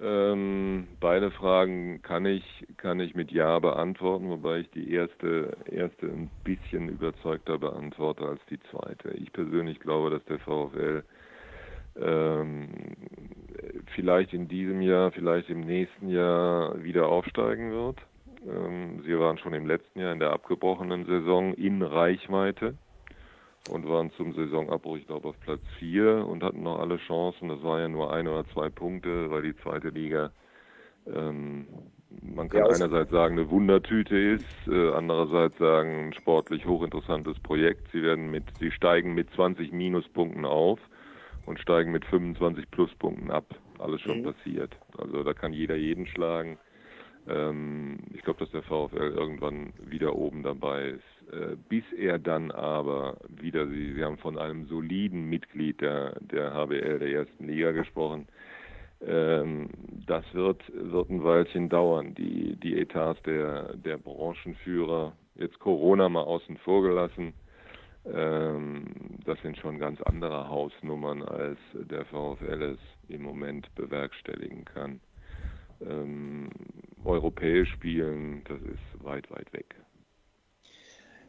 Ähm, 0.00 0.88
beide 1.00 1.30
Fragen 1.30 2.00
kann 2.02 2.26
ich, 2.26 2.44
kann 2.76 2.98
ich 2.98 3.14
mit 3.14 3.30
Ja 3.30 3.58
beantworten, 3.58 4.30
wobei 4.30 4.60
ich 4.60 4.70
die 4.70 4.92
erste, 4.92 5.56
erste 5.70 6.06
ein 6.06 6.30
bisschen 6.44 6.88
überzeugter 6.88 7.58
beantworte 7.58 8.24
als 8.24 8.40
die 8.50 8.58
zweite. 8.70 9.10
Ich 9.10 9.32
persönlich 9.32 9.78
glaube, 9.80 10.10
dass 10.10 10.24
der 10.24 10.38
VfL 10.38 11.04
ähm, 12.00 12.68
vielleicht 13.94 14.32
in 14.32 14.48
diesem 14.48 14.82
Jahr, 14.82 15.12
vielleicht 15.12 15.48
im 15.50 15.60
nächsten 15.60 16.08
Jahr 16.08 16.82
wieder 16.82 17.08
aufsteigen 17.08 17.72
wird. 17.72 17.98
Ähm, 18.46 19.02
sie 19.04 19.18
waren 19.18 19.38
schon 19.38 19.54
im 19.54 19.66
letzten 19.66 20.00
Jahr 20.00 20.12
in 20.12 20.18
der 20.18 20.32
abgebrochenen 20.32 21.06
Saison 21.06 21.54
in 21.54 21.82
Reichweite 21.82 22.74
und 23.70 23.88
waren 23.88 24.10
zum 24.12 24.34
Saisonabbruch, 24.34 24.96
ich 24.96 25.06
glaube, 25.06 25.28
auf 25.28 25.40
Platz 25.40 25.60
4 25.78 26.26
und 26.26 26.42
hatten 26.42 26.62
noch 26.62 26.80
alle 26.80 26.96
Chancen. 26.96 27.48
Das 27.48 27.62
war 27.62 27.80
ja 27.80 27.88
nur 27.88 28.12
ein 28.12 28.26
oder 28.26 28.46
zwei 28.48 28.68
Punkte, 28.68 29.30
weil 29.30 29.42
die 29.42 29.56
zweite 29.56 29.90
Liga, 29.90 30.32
ähm, 31.06 31.66
man 32.20 32.48
kann 32.48 32.64
ja, 32.66 32.74
einerseits 32.74 33.10
sagen, 33.10 33.38
eine 33.38 33.50
Wundertüte 33.50 34.16
ist, 34.16 34.44
äh, 34.66 34.92
andererseits 34.92 35.56
sagen, 35.58 36.08
ein 36.08 36.12
sportlich 36.12 36.66
hochinteressantes 36.66 37.38
Projekt. 37.40 37.88
Sie 37.92 38.02
werden 38.02 38.30
mit, 38.30 38.44
sie 38.58 38.70
steigen 38.70 39.14
mit 39.14 39.30
20 39.34 39.72
Minuspunkten 39.72 40.44
auf 40.44 40.80
und 41.46 41.58
steigen 41.60 41.92
mit 41.92 42.04
25 42.04 42.70
Pluspunkten 42.70 43.30
ab. 43.30 43.46
Alles 43.82 44.00
schon 44.00 44.20
mhm. 44.20 44.32
passiert. 44.32 44.76
Also 44.96 45.22
da 45.22 45.32
kann 45.34 45.52
jeder 45.52 45.76
jeden 45.76 46.06
schlagen. 46.06 46.58
Ähm, 47.28 47.98
ich 48.14 48.22
glaube, 48.22 48.40
dass 48.40 48.50
der 48.50 48.62
VfL 48.62 49.12
irgendwann 49.14 49.72
wieder 49.84 50.14
oben 50.14 50.42
dabei 50.42 50.88
ist. 50.88 51.32
Äh, 51.32 51.56
bis 51.68 51.84
er 51.96 52.18
dann 52.18 52.50
aber 52.50 53.18
wieder, 53.28 53.66
Sie, 53.68 53.92
Sie 53.94 54.04
haben 54.04 54.18
von 54.18 54.38
einem 54.38 54.66
soliden 54.66 55.28
Mitglied 55.28 55.80
der, 55.80 56.18
der 56.20 56.52
HBL, 56.54 56.98
der 56.98 57.12
ersten 57.12 57.46
Liga 57.46 57.72
gesprochen, 57.72 58.26
ähm, 59.04 59.68
das 60.06 60.24
wird, 60.32 60.62
wird 60.74 61.10
ein 61.10 61.24
Weilchen 61.24 61.68
dauern. 61.68 62.14
Die, 62.14 62.56
die 62.56 62.78
Etats 62.78 63.20
der, 63.22 63.76
der 63.76 63.98
Branchenführer, 63.98 65.12
jetzt 65.36 65.58
Corona 65.58 66.08
mal 66.08 66.22
außen 66.22 66.56
vor 66.58 66.82
gelassen, 66.82 67.34
Ähm, 68.04 68.84
das 69.24 69.40
sind 69.42 69.56
schon 69.58 69.78
ganz 69.78 70.00
andere 70.02 70.48
Hausnummern, 70.48 71.22
als 71.22 71.58
der 71.72 72.04
VfL 72.06 72.74
es 72.74 72.78
im 73.12 73.22
Moment 73.22 73.74
bewerkstelligen 73.74 74.64
kann. 74.64 75.00
Ähm, 75.80 76.50
europäisch 77.04 77.70
spielen, 77.70 78.42
das 78.44 78.60
ist 78.62 79.04
weit, 79.04 79.30
weit 79.30 79.52
weg. 79.52 79.76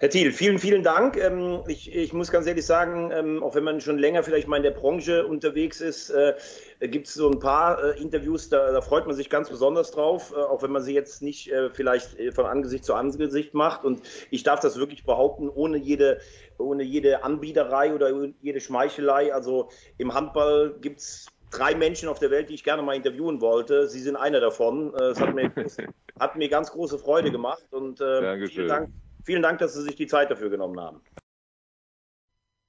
Herr 0.03 0.09
Thiel, 0.09 0.33
vielen, 0.33 0.59
vielen 0.59 0.83
Dank. 0.83 1.15
Ähm, 1.15 1.63
ich, 1.67 1.95
ich, 1.95 2.11
muss 2.11 2.29
ganz 2.29 2.45
ehrlich 2.45 2.65
sagen, 2.65 3.09
ähm, 3.13 3.41
auch 3.41 3.55
wenn 3.55 3.63
man 3.63 3.79
schon 3.79 3.97
länger 3.97 4.21
vielleicht 4.21 4.49
mal 4.49 4.57
in 4.57 4.63
der 4.63 4.71
Branche 4.71 5.25
unterwegs 5.25 5.79
ist, 5.79 6.09
äh, 6.09 6.33
gibt 6.81 7.07
es 7.07 7.13
so 7.13 7.31
ein 7.31 7.39
paar 7.39 7.81
äh, 7.81 8.01
Interviews, 8.01 8.49
da, 8.49 8.73
da, 8.73 8.81
freut 8.81 9.07
man 9.07 9.15
sich 9.15 9.29
ganz 9.29 9.49
besonders 9.49 9.91
drauf, 9.91 10.33
äh, 10.35 10.41
auch 10.41 10.61
wenn 10.61 10.71
man 10.71 10.81
sie 10.81 10.93
jetzt 10.93 11.21
nicht 11.21 11.49
vielleicht 11.71 12.17
von 12.33 12.45
Angesicht 12.45 12.83
zu 12.83 12.95
Angesicht 12.95 13.53
macht. 13.53 13.85
Und 13.85 14.01
ich 14.29 14.43
darf 14.43 14.59
das 14.59 14.77
wirklich 14.77 15.05
behaupten, 15.05 15.47
ohne 15.47 15.77
jede, 15.77 16.19
ohne 16.57 16.83
jede 16.83 17.23
Anbiederei 17.23 17.93
oder 17.93 18.11
jede 18.41 18.59
Schmeichelei. 18.59 19.33
Also 19.33 19.69
im 19.97 20.13
Handball 20.13 20.75
gibt 20.81 20.99
es 20.99 21.27
drei 21.57 21.75
Menschen 21.75 22.09
auf 22.09 22.19
der 22.19 22.31
Welt, 22.31 22.49
die 22.49 22.55
ich 22.55 22.63
gerne 22.63 22.81
mal 22.81 22.95
interviewen 22.95 23.41
wollte. 23.41 23.87
Sie 23.87 23.99
sind 23.99 24.15
einer 24.15 24.39
davon. 24.39 24.93
Es 24.95 25.19
hat 25.19 25.33
mir, 25.33 25.51
hat 26.19 26.35
mir 26.35 26.49
ganz 26.49 26.71
große 26.71 26.97
Freude 26.99 27.31
gemacht 27.31 27.65
und 27.71 28.01
äh, 28.01 28.47
vielen 28.47 28.67
Dank 28.67 28.89
Vielen 29.23 29.41
Dank, 29.41 29.59
dass 29.59 29.73
Sie 29.73 29.81
sich 29.81 29.95
die 29.95 30.07
Zeit 30.07 30.29
dafür 30.29 30.49
genommen 30.49 30.79
haben. 30.79 31.01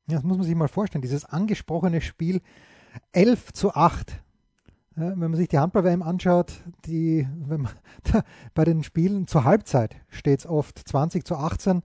Ja, 0.06 0.16
das 0.16 0.22
muss 0.22 0.36
man 0.36 0.46
sich 0.46 0.54
mal 0.54 0.68
vorstellen, 0.68 1.02
dieses 1.02 1.24
angesprochene 1.24 2.00
Spiel 2.00 2.42
11 3.12 3.52
zu 3.52 3.72
8. 3.72 4.22
Ja, 4.96 5.10
wenn 5.10 5.18
man 5.18 5.34
sich 5.34 5.48
die 5.48 5.58
Handball-WM 5.58 6.02
anschaut, 6.02 6.52
die, 6.84 7.26
wenn 7.48 7.62
man, 7.62 7.72
da, 8.12 8.22
bei 8.54 8.64
den 8.64 8.84
Spielen 8.84 9.26
zur 9.26 9.44
Halbzeit 9.44 9.96
steht 10.08 10.40
es 10.40 10.46
oft 10.46 10.78
20 10.78 11.26
zu 11.26 11.34
18. 11.34 11.82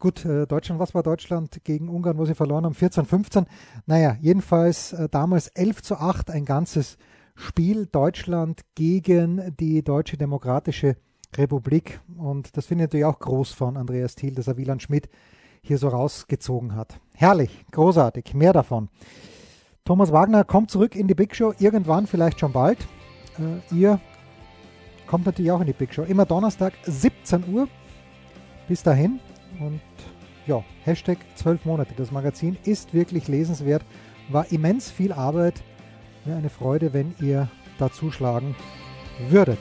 Gut, 0.00 0.24
äh, 0.24 0.46
Deutschland, 0.46 0.80
was 0.80 0.94
war 0.94 1.02
Deutschland 1.02 1.62
gegen 1.62 1.90
Ungarn, 1.90 2.16
wo 2.16 2.24
sie 2.24 2.34
verloren 2.34 2.64
haben? 2.64 2.74
14, 2.74 3.04
15. 3.04 3.44
Naja, 3.84 4.16
jedenfalls 4.22 4.94
äh, 4.94 5.10
damals 5.10 5.48
11 5.48 5.82
zu 5.82 5.96
8, 5.96 6.30
ein 6.30 6.46
ganzes 6.46 6.96
Spiel 7.34 7.84
Deutschland 7.84 8.62
gegen 8.74 9.54
die 9.58 9.84
Deutsche 9.84 10.16
Demokratische 10.16 10.96
Republik. 11.36 12.00
Und 12.16 12.56
das 12.56 12.64
finde 12.64 12.84
ich 12.84 12.86
natürlich 12.88 13.04
auch 13.04 13.18
groß 13.18 13.52
von 13.52 13.76
Andreas 13.76 14.14
Thiel, 14.14 14.34
dass 14.34 14.48
er 14.48 14.56
Wieland 14.56 14.82
Schmidt 14.82 15.10
hier 15.60 15.76
so 15.76 15.88
rausgezogen 15.88 16.74
hat. 16.74 16.98
Herrlich, 17.14 17.66
großartig, 17.70 18.32
mehr 18.32 18.54
davon. 18.54 18.88
Thomas 19.84 20.12
Wagner 20.12 20.44
kommt 20.44 20.70
zurück 20.70 20.96
in 20.96 21.08
die 21.08 21.14
Big 21.14 21.36
Show, 21.36 21.52
irgendwann, 21.58 22.06
vielleicht 22.06 22.40
schon 22.40 22.52
bald. 22.52 22.78
Äh, 23.38 23.74
ihr 23.74 24.00
kommt 25.06 25.26
natürlich 25.26 25.52
auch 25.52 25.60
in 25.60 25.66
die 25.66 25.74
Big 25.74 25.92
Show. 25.92 26.04
Immer 26.04 26.24
Donnerstag, 26.24 26.72
17 26.84 27.52
Uhr. 27.52 27.68
Bis 28.66 28.82
dahin. 28.82 29.20
Und 29.58 29.80
ja, 30.50 30.62
Hashtag 30.84 31.18
12 31.36 31.64
Monate. 31.64 31.94
Das 31.96 32.10
Magazin 32.10 32.58
ist 32.64 32.92
wirklich 32.92 33.28
lesenswert. 33.28 33.84
War 34.28 34.50
immens 34.50 34.90
viel 34.90 35.12
Arbeit. 35.12 35.62
Wäre 36.24 36.38
eine 36.38 36.50
Freude, 36.50 36.92
wenn 36.92 37.14
ihr 37.20 37.48
da 37.78 37.92
zuschlagen 37.92 38.56
würdet. 39.28 39.60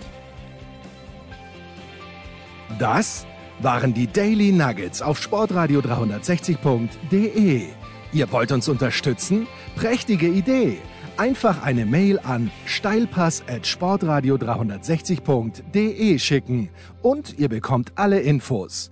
Das 2.80 3.28
waren 3.60 3.93
die 3.93 4.08
Daily 4.08 4.52
Nuggets 4.52 5.04
auf 5.04 5.21
Sportradio 5.21 5.80
360.de. 5.82 7.67
Ihr 8.12 8.32
wollt 8.32 8.52
uns 8.52 8.67
unterstützen? 8.67 9.45
Prächtige 9.75 10.28
Idee! 10.28 10.80
Einfach 11.17 11.63
eine 11.63 11.86
Mail 11.86 12.17
an 12.19 12.49
steilpass 12.65 13.43
at 13.47 13.67
sportradio 13.67 14.38
360.de 14.38 16.17
schicken 16.17 16.69
und 17.02 17.38
ihr 17.38 17.49
bekommt 17.49 17.91
alle 17.95 18.21
Infos. 18.21 18.91